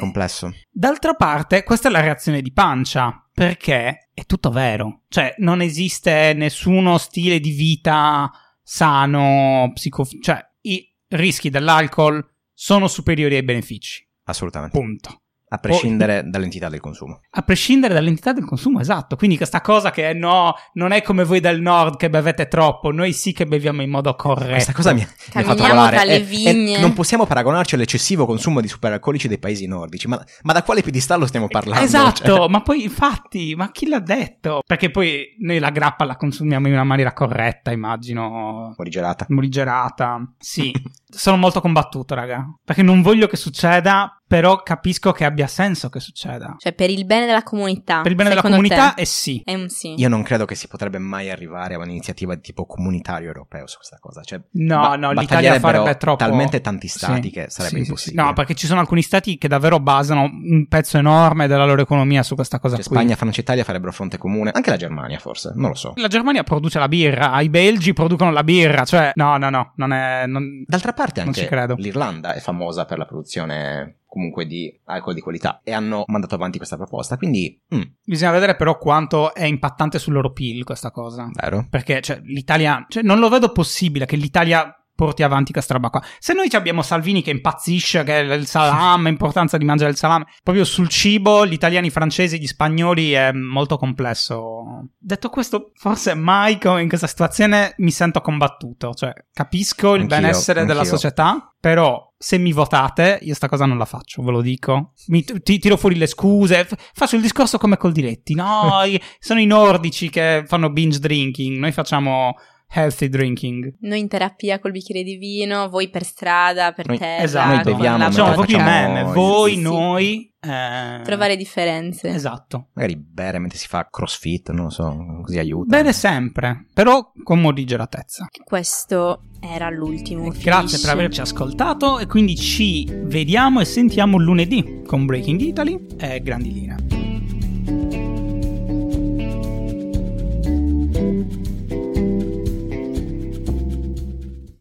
complesso. 0.00 0.52
D'altra 0.70 1.14
parte, 1.14 1.62
questa 1.62 1.88
è 1.88 1.90
la 1.92 2.00
reazione 2.00 2.42
di 2.42 2.52
pancia, 2.52 3.24
perché 3.32 4.08
è 4.12 4.24
tutto 4.26 4.50
vero. 4.50 5.02
Cioè, 5.08 5.34
non 5.38 5.60
esiste 5.60 6.32
nessuno 6.34 6.98
stile 6.98 7.38
di 7.38 7.52
vita 7.52 8.30
sano, 8.62 9.70
psico... 9.74 10.06
cioè, 10.20 10.44
i 10.62 10.92
rischi 11.08 11.50
dell'alcol 11.50 12.26
sono 12.52 12.88
superiori 12.88 13.36
ai 13.36 13.42
benefici. 13.42 14.06
Assolutamente. 14.24 14.78
Punto. 14.78 15.19
A 15.52 15.58
prescindere 15.58 16.22
dall'entità 16.26 16.68
del 16.68 16.78
consumo. 16.78 17.22
A 17.28 17.42
prescindere 17.42 17.92
dall'entità 17.92 18.32
del 18.32 18.44
consumo, 18.44 18.78
esatto. 18.78 19.16
Quindi 19.16 19.36
questa 19.36 19.60
cosa 19.60 19.90
che 19.90 20.12
no, 20.12 20.54
non 20.74 20.92
è 20.92 21.02
come 21.02 21.24
voi 21.24 21.40
del 21.40 21.60
nord 21.60 21.96
che 21.96 22.08
bevete 22.08 22.46
troppo, 22.46 22.92
noi 22.92 23.12
sì 23.12 23.32
che 23.32 23.46
beviamo 23.46 23.82
in 23.82 23.90
modo 23.90 24.14
corretto. 24.14 24.52
Questa 24.52 24.72
cosa 24.72 24.92
mi, 24.92 25.00
mi 25.00 25.40
ha 25.40 25.42
fatto 25.42 25.66
volare. 25.66 25.96
tra 25.96 26.04
le 26.04 26.16
e 26.16 26.20
vigne. 26.20 26.78
non 26.78 26.92
possiamo 26.92 27.26
paragonarci 27.26 27.74
all'eccessivo 27.74 28.26
consumo 28.26 28.60
di 28.60 28.68
superalcolici 28.68 29.26
dei 29.26 29.38
paesi 29.38 29.66
nordici. 29.66 30.06
Ma, 30.06 30.24
ma 30.42 30.52
da 30.52 30.62
quale 30.62 30.82
piedistallo 30.82 31.26
stiamo 31.26 31.48
parlando? 31.48 31.84
Esatto, 31.84 32.24
Cioè, 32.24 32.48
ma 32.48 32.62
poi 32.62 32.84
infatti, 32.84 33.54
ma 33.56 33.72
chi 33.72 33.88
l'ha 33.88 33.98
detto? 33.98 34.62
Perché 34.64 34.90
poi 34.92 35.34
noi 35.40 35.58
la 35.58 35.70
grappa 35.70 36.04
la 36.04 36.14
consumiamo 36.14 36.68
in 36.68 36.74
una 36.74 36.84
maniera 36.84 37.12
corretta, 37.12 37.72
immagino, 37.72 38.72
morigerata. 38.76 39.26
morigerata. 39.30 40.32
Sì, 40.38 40.72
sono 41.08 41.36
molto 41.36 41.60
combattuto, 41.60 42.14
raga, 42.14 42.44
perché 42.64 42.82
non 42.82 43.02
voglio 43.02 43.26
che 43.26 43.36
succeda, 43.36 44.19
però 44.30 44.62
capisco 44.62 45.10
che 45.10 45.24
abbia 45.24 45.48
senso 45.48 45.88
che 45.88 45.98
succeda. 45.98 46.54
Cioè, 46.56 46.72
per 46.72 46.88
il 46.88 47.04
bene 47.04 47.26
della 47.26 47.42
comunità. 47.42 48.02
Per 48.02 48.12
il 48.12 48.16
bene 48.16 48.28
della 48.28 48.42
comunità 48.42 48.92
te? 48.92 49.02
è 49.02 49.04
sì. 49.04 49.42
È 49.44 49.54
un 49.54 49.68
sì. 49.68 49.94
Io 49.98 50.08
non 50.08 50.22
credo 50.22 50.44
che 50.44 50.54
si 50.54 50.68
potrebbe 50.68 50.98
mai 50.98 51.30
arrivare 51.30 51.74
a 51.74 51.78
un'iniziativa 51.78 52.36
di 52.36 52.40
tipo 52.40 52.64
comunitario 52.64 53.26
europeo 53.26 53.66
su 53.66 53.78
questa 53.78 53.96
cosa. 53.98 54.22
Cioè, 54.22 54.40
No, 54.52 54.80
ba- 54.80 54.94
no, 54.96 55.10
l'Italia 55.10 55.58
farebbe 55.58 55.96
troppo... 55.96 56.18
talmente 56.18 56.60
tanti 56.60 56.86
stati 56.86 57.22
Sì, 57.22 57.30
che 57.30 57.46
sarebbe 57.48 57.74
sì, 57.78 57.82
impossibile. 57.88 58.22
sì. 58.22 58.28
No, 58.28 58.32
perché 58.34 58.54
ci 58.54 58.66
sono 58.68 58.78
alcuni 58.78 59.02
stati 59.02 59.36
che 59.36 59.48
davvero 59.48 59.80
basano 59.80 60.22
un 60.22 60.66
pezzo 60.68 60.96
enorme 60.96 61.48
della 61.48 61.64
loro 61.66 61.82
economia 61.82 62.22
su 62.22 62.36
questa 62.36 62.60
cosa 62.60 62.76
Cioè, 62.76 62.84
qui. 62.84 62.94
Spagna, 62.94 63.16
Francia 63.16 63.38
e 63.38 63.42
Italia 63.42 63.64
farebbero 63.64 63.90
fronte 63.90 64.16
comune. 64.16 64.50
Anche 64.54 64.70
la 64.70 64.76
Germania, 64.76 65.18
forse. 65.18 65.50
Non 65.56 65.70
lo 65.70 65.74
so. 65.76 65.94
La 65.96 66.06
Germania 66.06 66.44
produce 66.44 66.78
la 66.78 66.86
birra, 66.86 67.40
i 67.40 67.48
belgi 67.48 67.92
producono 67.94 68.30
la 68.30 68.44
birra, 68.44 68.84
cioè 68.84 69.10
no, 69.16 69.36
no, 69.38 69.50
no, 69.50 69.72
non 69.74 69.92
è... 69.92 70.24
non- 70.26 70.62
D'altra 70.68 70.92
parte 70.92 71.24
Non 71.24 71.32
ci 71.32 71.40
anche 71.40 71.50
credo. 71.52 71.74
l'Irlanda 71.78 72.34
è 72.34 72.38
famosa 72.38 72.84
per 72.84 72.98
la 72.98 73.06
produzione 73.06 73.96
comunque 74.10 74.44
di 74.44 74.76
alcol 74.86 75.14
di 75.14 75.20
qualità 75.20 75.60
e 75.62 75.72
hanno 75.72 76.02
mandato 76.08 76.34
avanti 76.34 76.58
questa 76.58 76.76
proposta, 76.76 77.16
quindi 77.16 77.58
mm, 77.72 77.80
Bisogna 78.04 78.32
vedere 78.32 78.56
però 78.56 78.76
quanto 78.76 79.32
è 79.32 79.44
impattante 79.44 80.00
sul 80.00 80.14
loro 80.14 80.32
PIL 80.32 80.64
questa 80.64 80.90
cosa. 80.90 81.30
vero? 81.32 81.66
Perché 81.70 82.00
cioè, 82.00 82.20
l'Italia, 82.24 82.84
cioè, 82.88 83.04
non 83.04 83.20
lo 83.20 83.28
vedo 83.28 83.52
possibile 83.52 84.06
che 84.06 84.16
l'Italia 84.16 84.74
porti 85.00 85.22
avanti 85.22 85.50
questa 85.52 85.72
roba 85.72 85.88
qua. 85.88 86.02
Se 86.18 86.34
noi 86.34 86.46
abbiamo 86.52 86.82
Salvini 86.82 87.22
che 87.22 87.30
impazzisce, 87.30 88.02
che 88.04 88.18
il 88.18 88.46
salame, 88.46 89.08
importanza 89.08 89.56
di 89.56 89.64
mangiare 89.64 89.92
il 89.92 89.96
salame, 89.96 90.26
proprio 90.42 90.62
sul 90.64 90.88
cibo, 90.88 91.46
gli 91.46 91.54
italiani, 91.54 91.86
i 91.86 91.90
francesi, 91.90 92.38
gli 92.38 92.46
spagnoli 92.46 93.12
è 93.12 93.32
molto 93.32 93.78
complesso. 93.78 94.90
Detto 94.98 95.30
questo, 95.30 95.72
forse 95.74 96.12
mai 96.12 96.58
in 96.62 96.88
questa 96.88 97.06
situazione 97.06 97.72
mi 97.78 97.90
sento 97.90 98.20
combattuto, 98.20 98.92
cioè 98.92 99.10
capisco 99.32 99.94
il 99.94 100.02
Anch'io, 100.02 100.16
benessere 100.18 100.66
della 100.66 100.80
anch'io. 100.80 100.96
società, 100.96 101.54
però 101.58 102.12
se 102.18 102.36
mi 102.36 102.52
votate, 102.52 103.20
io 103.22 103.32
sta 103.32 103.48
cosa 103.48 103.64
non 103.64 103.78
la 103.78 103.86
faccio, 103.86 104.22
ve 104.22 104.32
lo 104.32 104.42
dico. 104.42 104.92
Mi, 105.06 105.24
ti, 105.24 105.58
tiro 105.58 105.78
fuori 105.78 105.96
le 105.96 106.06
scuse, 106.06 106.64
f- 106.66 106.90
faccio 106.92 107.16
il 107.16 107.22
discorso 107.22 107.56
come 107.56 107.78
col 107.78 107.92
diretti. 107.92 108.34
No, 108.34 108.82
sono 109.18 109.40
i 109.40 109.46
nordici 109.46 110.10
che 110.10 110.44
fanno 110.46 110.68
binge 110.68 110.98
drinking, 110.98 111.56
noi 111.56 111.72
facciamo 111.72 112.34
healthy 112.72 113.08
drinking. 113.08 113.74
Noi 113.80 113.98
in 113.98 114.08
terapia 114.08 114.58
col 114.58 114.70
bicchiere 114.70 115.02
di 115.02 115.16
vino, 115.16 115.68
voi 115.68 115.90
per 115.90 116.04
strada, 116.04 116.72
per 116.72 116.86
noi, 116.86 116.98
terra. 116.98 117.22
Esatto, 117.22 117.54
noi 117.54 117.62
beviamo. 117.62 118.08
Diciamo, 118.08 118.28
un 118.28 118.34
po' 118.34 118.44
più 118.44 118.58
meme, 118.58 119.02
voi, 119.12 119.54
sì, 119.54 119.60
noi. 119.60 120.32
Sì. 120.40 120.48
Eh... 120.48 121.00
Trovare 121.04 121.36
differenze. 121.36 122.08
Esatto. 122.08 122.68
Magari 122.74 122.96
bere 122.96 123.38
mentre 123.38 123.58
si 123.58 123.66
fa 123.66 123.88
crossfit, 123.90 124.50
non 124.52 124.64
lo 124.64 124.70
so, 124.70 124.96
così 125.22 125.38
aiuta. 125.38 125.76
bene 125.76 125.92
sempre, 125.92 126.66
però 126.72 127.12
con 127.22 127.40
morigeratezza. 127.40 128.28
Questo 128.44 129.22
era 129.40 129.68
l'ultimo. 129.68 130.24
Eh, 130.26 130.38
grazie 130.38 130.68
finisce. 130.68 130.80
per 130.80 130.90
averci 130.90 131.20
ascoltato 131.20 131.98
e 131.98 132.06
quindi 132.06 132.36
ci 132.36 132.86
vediamo 132.88 133.60
e 133.60 133.64
sentiamo 133.64 134.16
lunedì 134.16 134.82
con 134.86 135.06
Breaking 135.06 135.40
Italy 135.40 135.86
e 135.98 136.20
Grandi 136.20 136.52
Linee. 136.52 137.08